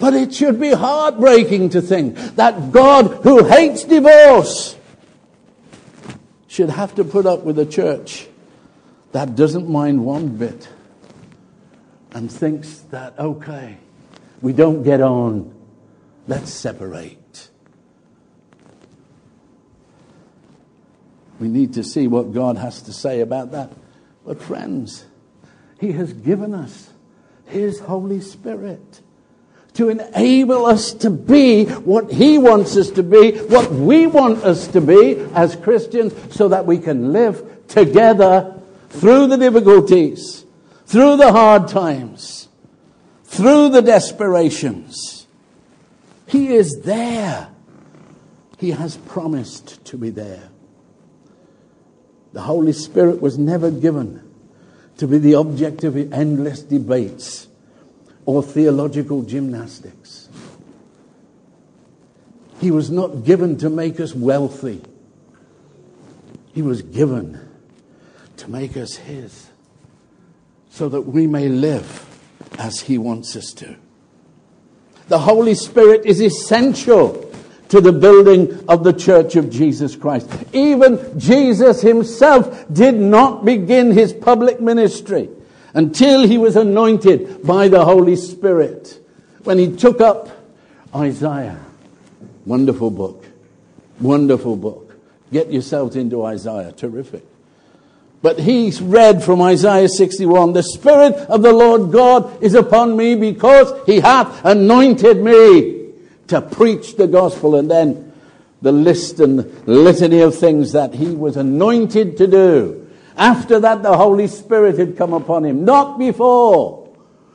But 0.00 0.14
it 0.14 0.34
should 0.34 0.58
be 0.58 0.70
heartbreaking 0.70 1.68
to 1.70 1.82
think 1.82 2.16
that 2.36 2.72
God, 2.72 3.22
who 3.22 3.44
hates 3.44 3.84
divorce, 3.84 4.74
should 6.48 6.70
have 6.70 6.94
to 6.94 7.04
put 7.04 7.26
up 7.26 7.42
with 7.42 7.58
a 7.58 7.66
church 7.66 8.26
that 9.12 9.36
doesn't 9.36 9.68
mind 9.68 10.04
one 10.04 10.38
bit 10.38 10.68
and 12.12 12.32
thinks 12.32 12.78
that, 12.90 13.18
okay, 13.18 13.76
we 14.40 14.54
don't 14.54 14.82
get 14.82 15.02
on, 15.02 15.54
let's 16.26 16.50
separate. 16.50 17.50
We 21.38 21.48
need 21.48 21.74
to 21.74 21.84
see 21.84 22.06
what 22.06 22.32
God 22.32 22.56
has 22.56 22.80
to 22.82 22.92
say 22.92 23.20
about 23.20 23.52
that. 23.52 23.70
But, 24.24 24.40
friends, 24.40 25.04
He 25.78 25.92
has 25.92 26.14
given 26.14 26.54
us 26.54 26.90
His 27.44 27.80
Holy 27.80 28.22
Spirit 28.22 29.02
to 29.80 29.88
enable 29.88 30.66
us 30.66 30.92
to 30.92 31.08
be 31.08 31.64
what 31.64 32.12
He 32.12 32.36
wants 32.36 32.76
us 32.76 32.90
to 32.90 33.02
be, 33.02 33.38
what 33.44 33.72
we 33.72 34.06
want 34.06 34.44
us 34.44 34.68
to 34.68 34.78
be 34.78 35.16
as 35.34 35.56
Christians, 35.56 36.12
so 36.34 36.48
that 36.48 36.66
we 36.66 36.76
can 36.76 37.14
live 37.14 37.66
together 37.66 38.60
through 38.90 39.28
the 39.28 39.38
difficulties, 39.38 40.44
through 40.84 41.16
the 41.16 41.32
hard 41.32 41.66
times, 41.68 42.50
through 43.24 43.70
the 43.70 43.80
desperations. 43.80 45.26
He 46.26 46.48
is 46.48 46.82
there. 46.82 47.48
He 48.58 48.72
has 48.72 48.98
promised 48.98 49.82
to 49.86 49.96
be 49.96 50.10
there. 50.10 50.50
The 52.34 52.42
Holy 52.42 52.74
Spirit 52.74 53.22
was 53.22 53.38
never 53.38 53.70
given 53.70 54.30
to 54.98 55.06
be 55.06 55.16
the 55.16 55.36
object 55.36 55.84
of 55.84 55.96
endless 56.12 56.60
debates 56.60 57.48
or 58.30 58.44
theological 58.44 59.22
gymnastics. 59.22 60.28
He 62.60 62.70
was 62.70 62.88
not 62.88 63.24
given 63.24 63.58
to 63.58 63.68
make 63.68 63.98
us 63.98 64.14
wealthy. 64.14 64.80
He 66.54 66.62
was 66.62 66.82
given 66.82 67.40
to 68.36 68.48
make 68.48 68.76
us 68.76 68.94
His 68.94 69.48
so 70.70 70.88
that 70.90 71.00
we 71.00 71.26
may 71.26 71.48
live 71.48 72.06
as 72.56 72.78
He 72.78 72.98
wants 72.98 73.34
us 73.34 73.52
to. 73.54 73.74
The 75.08 75.18
Holy 75.18 75.56
Spirit 75.56 76.06
is 76.06 76.20
essential 76.20 77.34
to 77.70 77.80
the 77.80 77.92
building 77.92 78.64
of 78.68 78.84
the 78.84 78.92
church 78.92 79.34
of 79.34 79.50
Jesus 79.50 79.96
Christ. 79.96 80.30
Even 80.52 81.18
Jesus 81.18 81.80
himself 81.82 82.64
did 82.72 82.94
not 82.94 83.44
begin 83.44 83.90
his 83.90 84.12
public 84.12 84.60
ministry 84.60 85.28
until 85.74 86.26
he 86.26 86.38
was 86.38 86.56
anointed 86.56 87.42
by 87.46 87.68
the 87.68 87.84
Holy 87.84 88.16
Spirit. 88.16 88.98
When 89.44 89.58
he 89.58 89.74
took 89.76 90.00
up 90.00 90.28
Isaiah, 90.94 91.58
wonderful 92.44 92.90
book, 92.90 93.24
wonderful 94.00 94.56
book. 94.56 94.96
Get 95.32 95.52
yourselves 95.52 95.96
into 95.96 96.24
Isaiah, 96.24 96.72
terrific. 96.72 97.24
But 98.22 98.38
he 98.38 98.70
read 98.82 99.22
from 99.22 99.40
Isaiah 99.40 99.88
61, 99.88 100.52
the 100.52 100.62
Spirit 100.62 101.14
of 101.14 101.42
the 101.42 101.52
Lord 101.52 101.90
God 101.90 102.42
is 102.42 102.54
upon 102.54 102.96
me 102.96 103.14
because 103.14 103.72
he 103.86 104.00
hath 104.00 104.44
anointed 104.44 105.22
me 105.22 105.92
to 106.26 106.42
preach 106.42 106.96
the 106.96 107.06
gospel. 107.06 107.54
And 107.54 107.70
then 107.70 108.12
the 108.60 108.72
list 108.72 109.20
and 109.20 109.66
litany 109.66 110.20
of 110.20 110.36
things 110.36 110.72
that 110.72 110.94
he 110.94 111.14
was 111.14 111.36
anointed 111.36 112.18
to 112.18 112.26
do. 112.26 112.89
After 113.16 113.60
that, 113.60 113.82
the 113.82 113.96
Holy 113.96 114.26
Spirit 114.26 114.78
had 114.78 114.96
come 114.96 115.12
upon 115.12 115.44
him. 115.44 115.64
Not 115.64 115.98
before. 115.98 116.88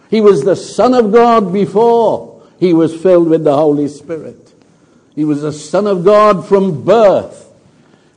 He 0.10 0.22
was 0.22 0.44
the 0.44 0.56
Son 0.56 0.94
of 0.94 1.12
God 1.12 1.52
before 1.52 2.44
he 2.60 2.74
was 2.74 2.96
filled 2.96 3.30
with 3.30 3.44
the 3.44 3.56
Holy 3.56 3.88
Spirit. 3.88 4.54
He 5.16 5.26
was 5.26 5.42
the 5.42 5.54
Son 5.54 5.88
of 5.88 6.04
God 6.04 6.48
from 6.48 6.84
birth. 6.84 7.52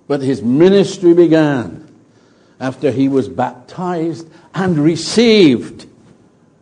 But 0.07 0.23
his 0.23 0.43
ministry 0.43 1.15
began 1.15 1.89
after 2.61 2.91
he 2.91 3.09
was 3.09 3.29
baptized 3.29 4.29
and 4.55 4.79
received 4.79 5.87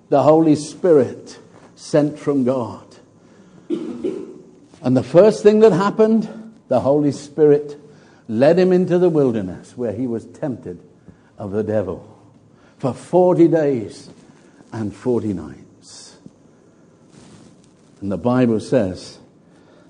the 0.09 0.23
Holy 0.23 0.55
Spirit 0.55 1.39
sent 1.75 2.19
from 2.19 2.45
God. 2.45 2.85
And 3.69 4.97
the 4.97 5.03
first 5.03 5.43
thing 5.43 5.61
that 5.61 5.73
happened, 5.73 6.55
the 6.69 6.81
Holy 6.81 7.13
Spirit 7.13 7.81
led 8.29 8.59
him 8.59 8.73
into 8.73 8.99
the 8.99 9.09
wilderness 9.09 9.77
where 9.77 9.93
he 9.93 10.07
was 10.07 10.27
tempted 10.27 10.81
of 11.39 11.53
the 11.53 11.63
devil 11.63 12.17
for 12.79 12.93
40 12.93 13.49
days 13.49 14.09
and 14.73 14.95
40 14.95 15.33
nights. 15.33 16.17
And 18.01 18.13
the 18.13 18.19
Bible 18.19 18.61
says 18.61 19.19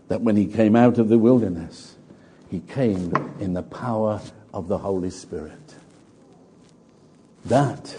that 0.09 0.21
when 0.21 0.37
he 0.37 0.47
came 0.47 0.77
out 0.77 0.99
of 0.99 1.09
the 1.09 1.19
wilderness, 1.19 1.97
he 2.51 2.61
came 2.61 3.13
in 3.41 3.55
the 3.55 3.63
power 3.63 4.21
of 4.55 4.69
the 4.69 4.79
Holy 4.79 5.11
Spirit. 5.11 5.75
That 7.47 7.97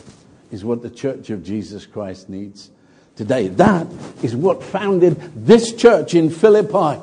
is 0.51 0.63
what 0.63 0.81
the 0.81 0.89
church 0.89 1.29
of 1.29 1.43
Jesus 1.43 1.86
Christ 1.86 2.29
needs 2.29 2.71
today. 3.15 3.49
That 3.49 3.88
is 4.23 4.36
what 4.36 4.63
founded 4.63 5.19
this 5.36 5.73
church 5.73 6.13
in 6.13 6.29
Philippi. 6.29 7.01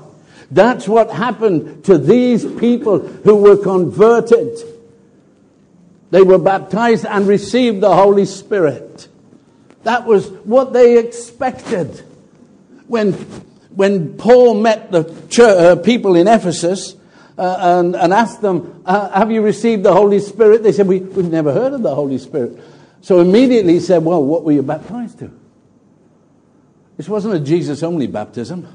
That's 0.50 0.88
what 0.88 1.10
happened 1.10 1.84
to 1.84 1.98
these 1.98 2.44
people 2.44 3.00
who 3.00 3.36
were 3.36 3.56
converted 3.56 4.58
they 6.10 6.22
were 6.22 6.38
baptized 6.38 7.06
and 7.06 7.26
received 7.26 7.80
the 7.80 7.94
Holy 7.94 8.24
Spirit. 8.24 9.08
That 9.82 10.06
was 10.06 10.28
what 10.28 10.72
they 10.72 10.98
expected. 10.98 12.02
When, 12.86 13.12
when 13.70 14.16
Paul 14.16 14.54
met 14.54 14.92
the 14.92 15.04
church, 15.28 15.58
uh, 15.58 15.76
people 15.76 16.16
in 16.16 16.28
Ephesus 16.28 16.96
uh, 17.36 17.56
and, 17.60 17.96
and, 17.96 18.12
asked 18.12 18.40
them, 18.40 18.82
uh, 18.86 19.10
Have 19.10 19.30
you 19.30 19.42
received 19.42 19.82
the 19.82 19.92
Holy 19.92 20.20
Spirit? 20.20 20.62
They 20.62 20.72
said, 20.72 20.86
we, 20.86 21.00
We've 21.00 21.30
never 21.30 21.52
heard 21.52 21.72
of 21.72 21.82
the 21.82 21.94
Holy 21.94 22.18
Spirit. 22.18 22.58
So 23.00 23.20
immediately 23.20 23.74
he 23.74 23.80
said, 23.80 24.04
Well, 24.04 24.22
what 24.22 24.44
were 24.44 24.52
you 24.52 24.62
baptized 24.62 25.18
to? 25.18 25.30
This 26.96 27.08
wasn't 27.08 27.34
a 27.34 27.40
Jesus 27.40 27.82
only 27.82 28.06
baptism. 28.06 28.68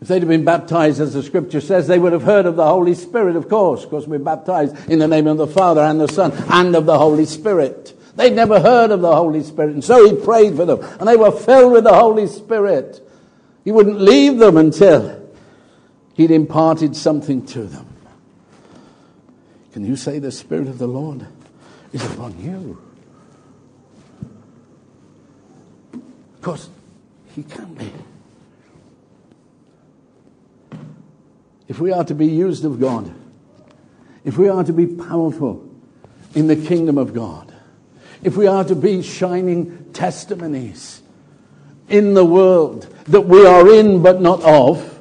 If 0.00 0.08
they'd 0.08 0.20
have 0.20 0.28
been 0.28 0.44
baptized, 0.44 1.00
as 1.00 1.14
the 1.14 1.22
scripture 1.22 1.60
says, 1.60 1.86
they 1.86 1.98
would 1.98 2.12
have 2.12 2.22
heard 2.22 2.44
of 2.44 2.56
the 2.56 2.66
Holy 2.66 2.94
Spirit, 2.94 3.34
of 3.34 3.48
course, 3.48 3.84
because 3.84 4.06
we're 4.06 4.18
baptized 4.18 4.90
in 4.90 4.98
the 4.98 5.08
name 5.08 5.26
of 5.26 5.38
the 5.38 5.46
Father 5.46 5.80
and 5.80 5.98
the 5.98 6.08
Son 6.08 6.32
and 6.50 6.76
of 6.76 6.84
the 6.84 6.98
Holy 6.98 7.24
Spirit. 7.24 7.98
They'd 8.14 8.34
never 8.34 8.60
heard 8.60 8.90
of 8.90 9.00
the 9.00 9.14
Holy 9.14 9.42
Spirit, 9.42 9.72
and 9.72 9.82
so 9.82 10.06
he 10.06 10.22
prayed 10.22 10.56
for 10.56 10.64
them, 10.64 10.80
and 10.98 11.08
they 11.08 11.16
were 11.16 11.30
filled 11.30 11.72
with 11.72 11.84
the 11.84 11.94
Holy 11.94 12.26
Spirit. 12.26 13.02
He 13.64 13.72
wouldn't 13.72 14.00
leave 14.00 14.38
them 14.38 14.56
until 14.58 15.30
he'd 16.14 16.30
imparted 16.30 16.94
something 16.94 17.44
to 17.46 17.64
them. 17.64 17.86
Can 19.72 19.84
you 19.84 19.96
say 19.96 20.18
the 20.18 20.32
Spirit 20.32 20.68
of 20.68 20.78
the 20.78 20.86
Lord 20.86 21.26
is 21.92 22.04
upon 22.04 22.38
you? 22.38 22.82
Of 25.92 26.42
course, 26.42 26.68
he 27.34 27.42
can 27.42 27.74
be. 27.74 27.92
If 31.68 31.80
we 31.80 31.92
are 31.92 32.04
to 32.04 32.14
be 32.14 32.26
used 32.26 32.64
of 32.64 32.80
God, 32.80 33.12
if 34.24 34.38
we 34.38 34.48
are 34.48 34.64
to 34.64 34.72
be 34.72 34.86
powerful 34.86 35.68
in 36.34 36.46
the 36.46 36.56
kingdom 36.56 36.98
of 36.98 37.14
God, 37.14 37.52
if 38.22 38.36
we 38.36 38.46
are 38.46 38.64
to 38.64 38.74
be 38.74 39.02
shining 39.02 39.92
testimonies 39.92 41.02
in 41.88 42.14
the 42.14 42.24
world 42.24 42.82
that 43.06 43.22
we 43.22 43.46
are 43.46 43.72
in 43.72 44.02
but 44.02 44.20
not 44.20 44.42
of, 44.42 45.00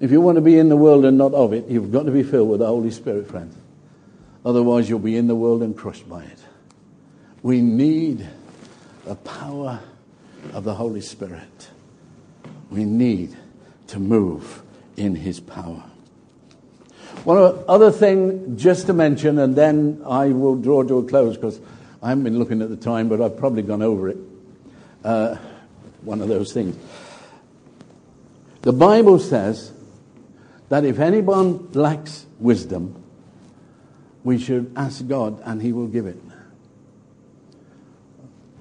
if 0.00 0.10
you 0.10 0.20
want 0.20 0.36
to 0.36 0.42
be 0.42 0.58
in 0.58 0.68
the 0.68 0.76
world 0.76 1.04
and 1.04 1.16
not 1.16 1.32
of 1.32 1.52
it, 1.52 1.68
you've 1.68 1.92
got 1.92 2.04
to 2.06 2.12
be 2.12 2.22
filled 2.22 2.48
with 2.48 2.60
the 2.60 2.66
Holy 2.66 2.90
Spirit, 2.90 3.28
friends. 3.28 3.56
Otherwise, 4.44 4.88
you'll 4.88 4.98
be 4.98 5.16
in 5.16 5.28
the 5.28 5.36
world 5.36 5.62
and 5.62 5.76
crushed 5.76 6.08
by 6.08 6.24
it. 6.24 6.38
We 7.42 7.60
need 7.60 8.26
the 9.04 9.14
power 9.14 9.80
of 10.52 10.64
the 10.64 10.74
Holy 10.74 11.00
Spirit. 11.00 11.68
We 12.70 12.84
need 12.84 13.36
to 13.88 14.00
move 14.00 14.62
in 15.02 15.16
his 15.16 15.40
power. 15.40 15.82
One 17.24 17.64
other 17.68 17.90
thing 17.90 18.56
just 18.56 18.86
to 18.86 18.92
mention, 18.92 19.38
and 19.38 19.54
then 19.54 20.02
I 20.06 20.28
will 20.28 20.56
draw 20.56 20.82
to 20.82 20.98
a 20.98 21.04
close 21.04 21.36
because 21.36 21.60
I 22.02 22.10
haven't 22.10 22.24
been 22.24 22.38
looking 22.38 22.62
at 22.62 22.68
the 22.68 22.76
time, 22.76 23.08
but 23.08 23.20
I've 23.20 23.36
probably 23.36 23.62
gone 23.62 23.82
over 23.82 24.08
it. 24.08 24.16
Uh, 25.04 25.36
one 26.02 26.20
of 26.20 26.28
those 26.28 26.52
things. 26.52 26.76
The 28.62 28.72
Bible 28.72 29.18
says 29.18 29.72
that 30.68 30.84
if 30.84 31.00
anyone 31.00 31.70
lacks 31.72 32.26
wisdom, 32.38 33.02
we 34.24 34.38
should 34.38 34.72
ask 34.76 35.06
God 35.06 35.42
and 35.44 35.60
he 35.60 35.72
will 35.72 35.88
give 35.88 36.06
it. 36.06 36.16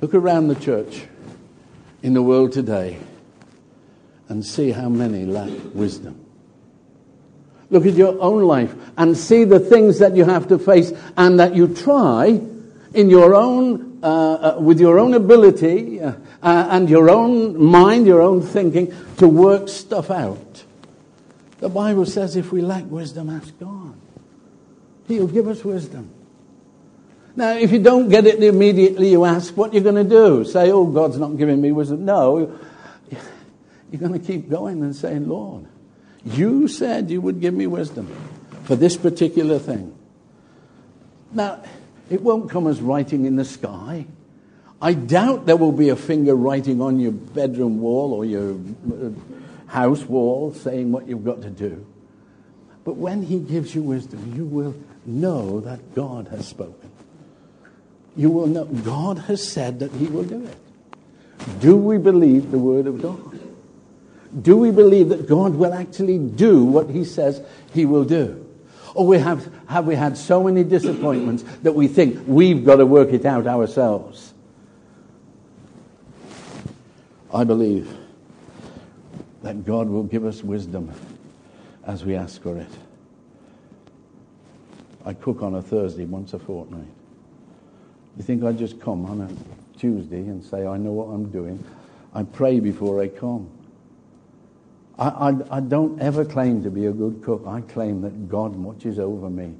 Look 0.02 0.16
around 0.16 0.48
the 0.48 0.56
church 0.56 1.04
in 2.02 2.14
the 2.14 2.24
world 2.24 2.52
today 2.52 2.98
and 4.28 4.44
see 4.44 4.72
how 4.72 4.90
many 4.90 5.26
lack 5.26 5.52
wisdom. 5.74 6.21
Look 7.72 7.86
at 7.86 7.94
your 7.94 8.22
own 8.22 8.44
life 8.44 8.76
and 8.98 9.18
see 9.18 9.46
the 9.46 9.60
things 9.60 10.00
that 10.00 10.16
you 10.16 10.26
have 10.26 10.50
to 10.50 10.60
face 10.60 10.92
and 11.18 11.40
that 11.40 11.56
you 11.56 11.74
try 11.74 12.40
in 12.94 13.10
your 13.10 13.34
own, 13.34 14.00
uh, 14.04 14.34
uh, 14.58 14.60
with 14.60 14.80
your 14.80 15.00
own 15.00 15.14
ability 15.14 16.02
uh, 16.02 16.12
uh 16.44 16.68
and 16.72 16.90
your 16.90 17.10
own 17.10 17.58
mind, 17.62 18.06
your 18.06 18.22
own 18.22 18.42
thinking 18.42 18.94
to 19.18 19.28
work 19.28 19.70
stuff 19.70 20.12
out. 20.12 20.64
The 21.60 21.70
Bible 21.70 22.06
says 22.06 22.36
if 22.36 22.52
we 22.52 22.62
lack 22.62 22.84
wisdom, 22.86 23.30
ask 23.30 23.58
God. 23.58 23.96
He'll 25.08 25.28
give 25.28 25.48
us 25.48 25.64
wisdom. 25.64 26.10
Now, 27.36 27.54
if 27.54 27.72
you 27.72 27.80
don't 27.80 28.10
get 28.10 28.26
it 28.26 28.44
immediately, 28.44 29.12
you 29.12 29.24
ask 29.24 29.56
what 29.56 29.74
you're 29.74 29.84
going 29.84 29.96
to 29.96 30.04
do. 30.04 30.44
Say, 30.44 30.72
oh, 30.72 30.86
God's 30.86 31.18
not 31.18 31.38
giving 31.38 31.62
me 31.62 31.72
wisdom. 31.72 32.04
No, 32.04 32.60
you're 33.92 34.02
going 34.02 34.14
to 34.14 34.20
keep 34.20 34.50
going 34.50 34.82
and 34.82 34.94
saying, 34.94 35.30
Lord, 35.30 35.66
you 36.26 36.68
said 36.68 37.10
you 37.10 37.22
would 37.22 37.42
give 37.42 37.54
me 37.54 37.68
wisdom 37.68 38.08
for 38.64 38.76
this 38.76 38.98
particular 38.98 39.60
thing. 39.60 39.96
Now, 41.34 41.64
it 42.10 42.22
won't 42.22 42.50
come 42.50 42.68
as 42.68 42.82
writing 42.82 43.26
in 43.26 43.38
the 43.38 43.46
sky. 43.46 44.06
I 44.82 44.94
doubt 44.94 45.46
there 45.46 45.58
will 45.58 45.72
be 45.72 45.90
a 45.90 45.96
finger 45.96 46.36
writing 46.36 46.82
on 46.82 47.00
your 47.00 47.12
bedroom 47.12 47.80
wall 47.80 48.14
or 48.14 48.26
your 48.26 48.54
uh, 48.54 49.12
house 49.68 50.04
wall 50.04 50.54
saying 50.54 50.92
what 50.92 51.08
you've 51.08 51.24
got 51.24 51.42
to 51.44 51.50
do. 51.50 51.86
But 52.84 52.96
when 52.96 53.24
He 53.24 53.40
gives 53.40 53.76
you 53.76 53.84
wisdom, 53.84 54.34
you 54.36 54.46
will 54.46 54.76
know 55.06 55.60
that 55.62 55.94
God 55.94 56.28
has 56.30 56.48
spoken. 56.48 56.90
You 58.16 58.30
will 58.30 58.48
know 58.48 58.66
God 58.66 59.20
has 59.20 59.48
said 59.48 59.80
that 59.80 59.92
He 59.94 60.08
will 60.08 60.24
do 60.24 60.44
it. 60.46 61.60
Do 61.60 61.78
we 61.78 61.98
believe 61.98 62.52
the 62.52 62.60
Word 62.60 62.88
of 62.88 63.02
God? 63.02 63.31
Do 64.40 64.58
we 64.58 64.72
believe 64.72 65.10
that 65.10 65.28
God 65.28 65.56
will 65.56 65.74
actually 65.74 66.18
do 66.18 66.64
what 66.64 66.90
he 66.90 67.04
says 67.04 67.42
he 67.74 67.86
will 67.86 68.06
do? 68.06 68.48
Or 68.94 69.08
we 69.08 69.18
have, 69.20 69.52
have 69.68 69.86
we 69.86 69.96
had 69.96 70.18
so 70.18 70.44
many 70.44 70.64
disappointments 70.64 71.44
that 71.64 71.74
we 71.74 71.88
think 71.88 72.24
we've 72.28 72.66
got 72.66 72.78
to 72.78 72.86
work 72.86 73.10
it 73.10 73.26
out 73.26 73.48
ourselves? 73.48 74.34
I 77.34 77.44
believe 77.44 77.94
that 79.44 79.66
God 79.66 79.90
will 79.90 80.04
give 80.04 80.26
us 80.26 80.44
wisdom 80.44 80.92
as 81.86 82.04
we 82.06 82.16
ask 82.16 82.42
for 82.42 82.58
it. 82.58 82.70
I 85.06 85.14
cook 85.14 85.42
on 85.42 85.56
a 85.56 85.62
Thursday 85.62 86.06
once 86.06 86.34
a 86.34 86.40
fortnight. 86.40 86.88
You 88.18 88.24
think 88.24 88.44
I 88.44 88.52
just 88.52 88.80
come 88.80 89.06
on 89.06 89.22
a 89.22 89.80
Tuesday 89.80 90.20
and 90.20 90.44
say, 90.44 90.68
I 90.68 90.78
know 90.78 90.92
what 90.92 91.06
I'm 91.06 91.30
doing? 91.32 91.64
I 92.14 92.24
pray 92.24 92.60
before 92.60 93.02
I 93.02 93.08
come. 93.08 93.50
I, 95.00 95.08
I, 95.08 95.58
I 95.58 95.60
don't 95.60 96.02
ever 96.02 96.26
claim 96.26 96.64
to 96.64 96.70
be 96.70 96.86
a 96.86 96.92
good 96.92 97.22
cook. 97.24 97.44
I 97.48 97.62
claim 97.62 98.02
that 98.02 98.30
God 98.30 98.56
watches 98.56 99.00
over 99.00 99.30
me 99.30 99.56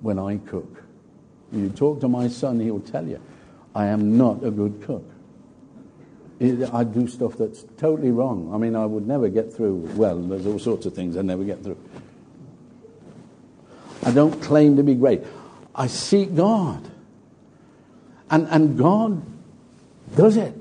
when 0.00 0.18
I 0.18 0.38
cook. 0.38 0.82
You 1.52 1.68
talk 1.70 2.00
to 2.00 2.08
my 2.08 2.28
son, 2.28 2.60
he'll 2.60 2.80
tell 2.80 3.06
you, 3.06 3.20
I 3.74 3.86
am 3.86 4.16
not 4.16 4.44
a 4.44 4.50
good 4.50 4.82
cook. 4.82 5.04
I 6.40 6.84
do 6.84 7.08
stuff 7.08 7.38
that's 7.38 7.64
totally 7.78 8.10
wrong. 8.10 8.52
I 8.52 8.58
mean, 8.58 8.76
I 8.76 8.84
would 8.84 9.06
never 9.06 9.28
get 9.28 9.52
through. 9.52 9.76
Well, 9.94 10.20
there's 10.20 10.46
all 10.46 10.58
sorts 10.58 10.84
of 10.84 10.94
things 10.94 11.16
I 11.16 11.22
never 11.22 11.44
get 11.44 11.62
through. 11.62 11.78
I 14.02 14.10
don't 14.10 14.40
claim 14.42 14.76
to 14.76 14.82
be 14.82 14.94
great. 14.94 15.22
I 15.74 15.86
seek 15.86 16.34
God. 16.34 16.90
And, 18.30 18.46
and 18.48 18.76
God 18.76 19.22
does 20.14 20.36
it. 20.36 20.54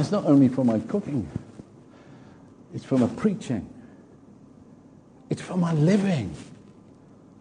That's 0.00 0.12
not 0.12 0.24
only 0.24 0.48
for 0.48 0.64
my 0.64 0.78
cooking, 0.78 1.28
it's 2.72 2.86
for 2.86 2.96
my 2.96 3.06
preaching, 3.06 3.68
it's 5.28 5.42
for 5.42 5.58
my 5.58 5.74
living 5.74 6.34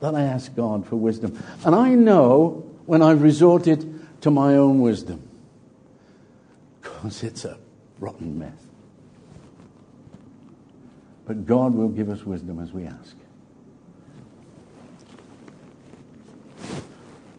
that 0.02 0.14
I 0.14 0.24
ask 0.24 0.54
God 0.58 0.86
for 0.86 0.98
wisdom. 0.98 1.42
And 1.64 1.74
I 1.74 1.96
know 1.96 2.70
when 2.86 3.02
I've 3.02 3.22
resorted 3.22 4.06
to 4.20 4.30
my 4.30 4.56
own 4.56 4.82
wisdom, 4.82 5.26
because 6.82 7.24
it's 7.24 7.46
a 7.46 7.58
rotten 7.98 8.38
mess. 8.38 8.60
But 11.24 11.46
God 11.46 11.74
will 11.74 11.88
give 11.88 12.10
us 12.10 12.26
wisdom 12.26 12.60
as 12.60 12.74
we 12.74 12.84
ask. 12.84 13.16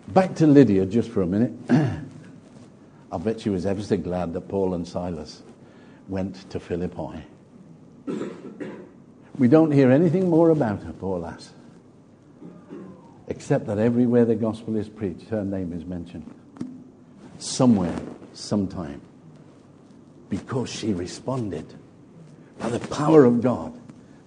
Back 0.09 0.35
to 0.37 0.47
Lydia 0.47 0.87
just 0.87 1.11
for 1.11 1.21
a 1.21 1.27
minute. 1.27 1.53
I 3.13 3.19
bet 3.19 3.41
she 3.41 3.51
was 3.51 3.67
ever 3.67 3.83
so 3.83 3.97
glad 3.97 4.33
that 4.35 4.43
Paul 4.43 4.75
and 4.75 4.87
Silas 4.87 5.43
went 6.09 6.49
to 6.51 6.61
Philippi. 6.61 7.25
We 9.39 9.49
don't 9.49 9.73
hear 9.73 9.91
anything 9.91 10.29
more 10.29 10.51
about 10.51 10.83
her, 10.83 10.93
poor 10.93 11.19
lass, 11.19 11.53
except 13.27 13.67
that 13.67 13.79
everywhere 13.79 14.25
the 14.25 14.35
gospel 14.35 14.77
is 14.77 14.89
preached, 14.89 15.29
her 15.29 15.45
name 15.45 15.73
is 15.73 15.85
mentioned. 15.85 16.33
Somewhere, 17.39 17.99
sometime. 18.33 19.01
Because 20.29 20.69
she 20.71 20.93
responded 20.93 21.67
by 22.59 22.69
the 22.69 22.87
power 22.89 23.25
of 23.25 23.41
God 23.41 23.81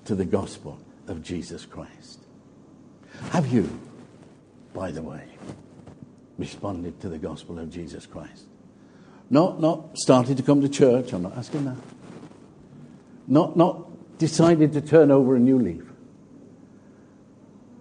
to 0.06 0.16
the 0.16 0.26
gospel 0.26 0.80
of 1.08 1.22
Jesus 1.22 1.66
Christ. 1.66 2.20
Have 3.32 3.48
you, 3.48 3.70
by 4.74 4.92
the 4.92 5.02
way, 5.02 5.24
responded 6.38 7.00
to 7.02 7.10
the 7.10 7.20
gospel 7.20 7.60
of 7.60 7.70
Jesus 7.70 8.06
Christ? 8.06 8.48
Not, 9.34 9.60
not 9.60 9.98
started 9.98 10.38
to 10.38 10.44
come 10.44 10.62
to 10.62 10.70
church. 10.70 11.12
I'm 11.12 11.24
not 11.24 11.36
asking 11.36 11.66
that. 11.66 11.78
Not, 13.28 13.58
not 13.58 14.20
decided 14.20 14.74
to 14.74 14.82
turn 14.82 15.10
over 15.10 15.36
a 15.36 15.40
new 15.40 15.58
leaf. 15.58 15.82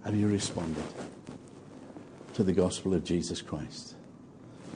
Have 0.03 0.15
you 0.15 0.27
responded 0.27 0.83
to 2.33 2.43
the 2.43 2.53
gospel 2.53 2.95
of 2.95 3.03
Jesus 3.03 3.43
Christ? 3.43 3.93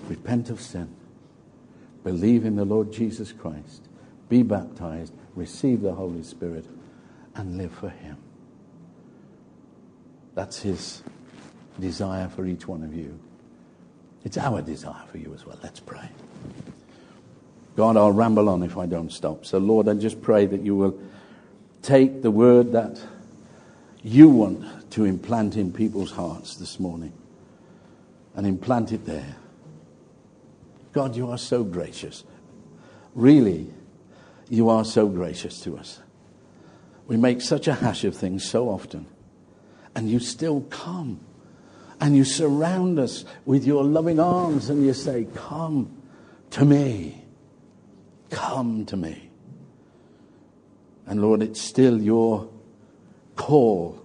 Repent 0.08 0.52
of 0.52 0.62
sin. 0.62 0.96
Believe 2.04 2.46
in 2.46 2.56
the 2.56 2.66
Lord 2.66 2.94
Jesus 2.94 3.32
Christ. 3.32 3.90
Be 4.30 4.44
baptized. 4.44 5.14
Receive 5.34 5.82
the 5.82 5.96
Holy 5.96 6.22
Spirit 6.22 6.68
and 7.34 7.58
live 7.58 7.74
for 7.74 7.90
Him. 7.90 8.18
That's 10.36 10.62
His 10.62 11.02
desire 11.80 12.30
for 12.30 12.46
each 12.46 12.68
one 12.68 12.84
of 12.84 12.94
you. 12.94 13.20
It's 14.24 14.38
our 14.38 14.62
desire 14.62 15.08
for 15.12 15.18
you 15.18 15.34
as 15.34 15.44
well. 15.44 15.58
Let's 15.64 15.80
pray. 15.80 16.08
God, 17.78 17.96
I'll 17.96 18.12
ramble 18.12 18.50
on 18.50 18.64
if 18.64 18.76
I 18.76 18.88
don't 18.88 19.12
stop. 19.12 19.46
So, 19.46 19.60
Lord, 19.60 19.88
I 19.88 19.94
just 19.94 20.20
pray 20.20 20.48
that 20.48 20.62
you 20.62 20.76
will 20.76 21.00
take 21.84 22.24
the 22.24 22.32
word 22.32 22.72
that 22.72 23.00
you 24.02 24.30
want 24.30 24.90
to 24.94 25.06
implant 25.06 25.56
in 25.56 25.72
people's 25.72 26.10
hearts 26.10 26.56
this 26.56 26.80
morning 26.80 27.14
and 28.36 28.48
implant 28.48 28.92
it 28.94 29.06
there. 29.06 29.36
God, 30.92 31.16
you 31.16 31.30
are 31.30 31.38
so 31.38 31.64
gracious. 31.64 32.24
Really, 33.14 33.68
you 34.50 34.70
are 34.70 34.84
so 34.84 35.08
gracious 35.08 35.60
to 35.62 35.78
us. 35.78 36.00
We 37.06 37.16
make 37.16 37.42
such 37.42 37.68
a 37.68 37.76
hash 37.76 38.04
of 38.06 38.16
things 38.16 38.44
so 38.44 38.70
often, 38.70 39.06
and 39.96 40.10
you 40.10 40.18
still 40.18 40.62
come 40.62 41.20
and 42.02 42.18
you 42.18 42.24
surround 42.24 42.98
us 42.98 43.24
with 43.46 43.66
your 43.68 43.84
loving 43.84 44.20
arms 44.20 44.72
and 44.72 44.84
you 44.84 44.94
say, 44.94 45.28
Come 45.36 45.96
to 46.50 46.66
me. 46.66 47.24
Come 48.30 48.86
to 48.88 48.98
me. 48.98 49.30
And 51.06 51.22
Lord, 51.22 51.42
it's 51.42 51.62
still 51.62 52.02
your 52.02 52.50
call 53.36 54.02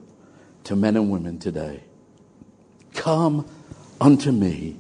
to 0.65 0.77
men 0.77 0.97
and 0.97 1.11
women 1.11 1.39
today. 1.39 1.83
Come 2.95 3.49
unto 4.01 4.31
me, 4.31 4.77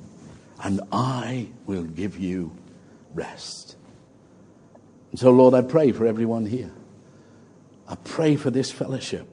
and 0.63 0.81
I 0.93 1.49
will 1.67 1.83
give 1.83 2.19
you 2.19 2.53
rest. 3.15 3.77
And 5.11 5.19
so, 5.19 5.31
Lord, 5.31 5.55
I 5.55 5.63
pray 5.63 5.93
for 5.93 6.07
everyone 6.07 6.47
here. 6.47 6.73
I 7.89 7.97
pray 7.97 8.37
for 8.37 8.51
this 8.51 8.71
fellowship. 8.71 9.27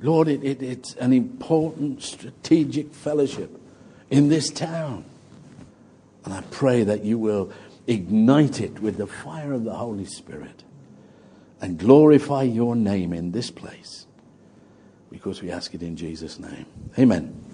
Lord, 0.00 0.28
it, 0.28 0.44
it, 0.44 0.62
it's 0.62 0.94
an 0.96 1.12
important 1.12 2.02
strategic 2.02 2.92
fellowship 2.92 3.50
in 4.10 4.28
this 4.28 4.50
town. 4.50 5.04
And 6.24 6.34
I 6.34 6.42
pray 6.50 6.84
that 6.84 7.04
you 7.04 7.18
will 7.18 7.52
ignite 7.88 8.60
it 8.60 8.80
with 8.80 8.98
the 8.98 9.06
fire 9.06 9.52
of 9.52 9.64
the 9.64 9.74
Holy 9.74 10.04
Spirit 10.04 10.62
and 11.60 11.78
glorify 11.78 12.42
your 12.42 12.76
name 12.76 13.12
in 13.12 13.32
this 13.32 13.50
place 13.50 14.06
because 15.10 15.42
we 15.42 15.50
ask 15.50 15.74
it 15.74 15.82
in 15.82 15.96
Jesus' 15.96 16.38
name. 16.38 16.66
Amen. 16.98 17.47